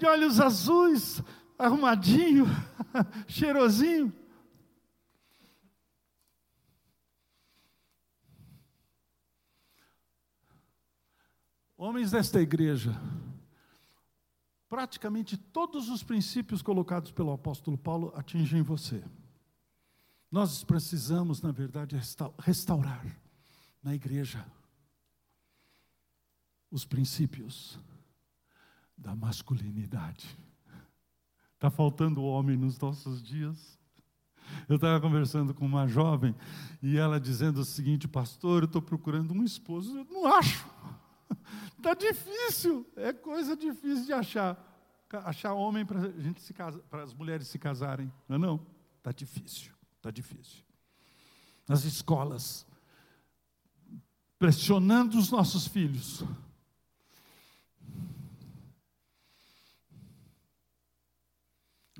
De 0.00 0.06
olhos 0.06 0.40
azuis, 0.40 1.22
arrumadinho, 1.58 2.46
cheirosinho. 3.28 4.10
Homens 11.76 12.10
desta 12.10 12.40
igreja, 12.40 12.98
praticamente 14.68 15.36
todos 15.36 15.90
os 15.90 16.02
princípios 16.02 16.62
colocados 16.62 17.10
pelo 17.10 17.32
apóstolo 17.32 17.76
Paulo 17.76 18.12
atingem 18.16 18.62
você. 18.62 19.04
Nós 20.30 20.64
precisamos, 20.64 21.42
na 21.42 21.52
verdade, 21.52 21.98
restaurar 22.38 23.04
na 23.82 23.94
igreja 23.94 24.46
os 26.70 26.84
princípios 26.84 27.78
da 29.00 29.16
masculinidade. 29.16 30.38
Está 31.54 31.70
faltando 31.70 32.22
homem 32.22 32.56
nos 32.56 32.78
nossos 32.78 33.22
dias. 33.22 33.78
Eu 34.68 34.76
estava 34.76 35.00
conversando 35.00 35.54
com 35.54 35.64
uma 35.64 35.86
jovem 35.86 36.34
e 36.82 36.96
ela 36.96 37.20
dizendo 37.20 37.60
o 37.60 37.64
seguinte, 37.64 38.08
pastor, 38.08 38.62
eu 38.62 38.66
estou 38.66 38.82
procurando 38.82 39.32
um 39.32 39.44
esposo, 39.44 39.98
eu 39.98 40.04
não 40.04 40.26
acho. 40.26 40.66
Está 41.76 41.94
difícil, 41.94 42.86
é 42.96 43.12
coisa 43.12 43.56
difícil 43.56 44.06
de 44.06 44.12
achar. 44.12 44.66
Achar 45.24 45.54
homem 45.54 45.84
para 45.84 46.08
gente 46.20 46.40
se 46.40 46.54
casa, 46.54 46.78
para 46.88 47.02
as 47.02 47.12
mulheres 47.12 47.48
se 47.48 47.58
casarem, 47.58 48.12
não 48.28 48.36
é 48.36 48.38
não? 48.38 48.66
Está 48.98 49.10
difícil, 49.12 49.72
está 49.96 50.10
difícil. 50.10 50.62
Nas 51.68 51.84
escolas, 51.84 52.66
pressionando 54.38 55.18
os 55.18 55.30
nossos 55.30 55.66
filhos. 55.66 56.24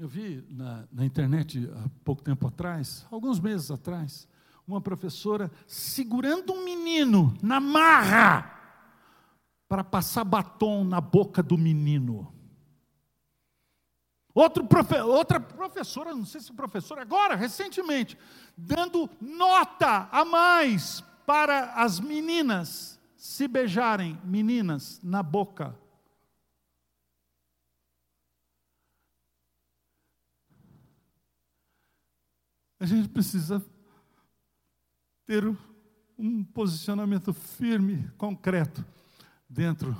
Eu 0.01 0.09
vi 0.09 0.43
na, 0.49 0.89
na, 0.91 1.05
internet 1.05 1.71
há 1.77 1.91
pouco 2.03 2.23
tempo 2.23 2.47
atrás, 2.47 3.07
alguns 3.11 3.39
meses 3.39 3.71
atrás, 3.71 4.27
uma 4.67 4.81
professora 4.81 5.53
segurando 5.67 6.55
um 6.55 6.65
menino 6.65 7.37
na 7.43 7.61
marra 7.61 8.51
para 9.69 9.85
passar 9.85 10.25
batom 10.25 10.85
na 10.85 11.03
boca 11.03 11.43
do 11.43 11.59
menino. 11.59 12.33
Outro 14.33 14.65
profe 14.65 14.99
outra 15.01 15.39
professora, 15.39 16.15
não 16.15 16.25
sei 16.25 16.41
se 16.41 16.51
professora, 16.51 17.03
agora, 17.03 17.37
recentemente, 17.37 18.17
dando 18.57 19.07
nota 19.21 20.09
a 20.11 20.25
mais 20.25 21.05
para 21.27 21.75
as 21.75 22.01
meninas 22.01 22.99
se 23.19 23.47
beijarem, 23.47 24.19
meninas, 24.25 24.99
na 25.03 25.23
boca. 25.23 25.79
A 32.81 32.87
gente 32.87 33.11
precisa 33.11 33.63
ter 35.27 35.45
um 36.19 36.43
posicionamento 36.43 37.33
firme, 37.35 38.11
concreto, 38.17 38.85
dentro 39.49 39.95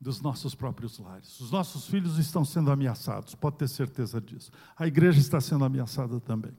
dos 0.00 0.22
nossos 0.22 0.54
próprios 0.54 0.98
lares. 0.98 1.38
Os 1.40 1.50
nossos 1.50 1.86
filhos 1.86 2.18
estão 2.18 2.42
sendo 2.44 2.70
ameaçados, 2.70 3.34
pode 3.34 3.56
ter 3.58 3.68
certeza 3.68 4.18
disso. 4.20 4.50
A 4.76 4.86
igreja 4.86 5.20
está 5.20 5.40
sendo 5.40 5.64
ameaçada 5.64 6.18
também. 6.20 6.56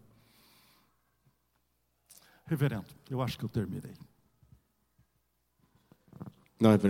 Reverendo, 2.46 2.86
eu 3.10 3.22
acho 3.22 3.38
que 3.38 3.46
eu 3.46 3.50
terminei. 3.50 3.94
Não, 6.60 6.70
reverendo. 6.70 6.90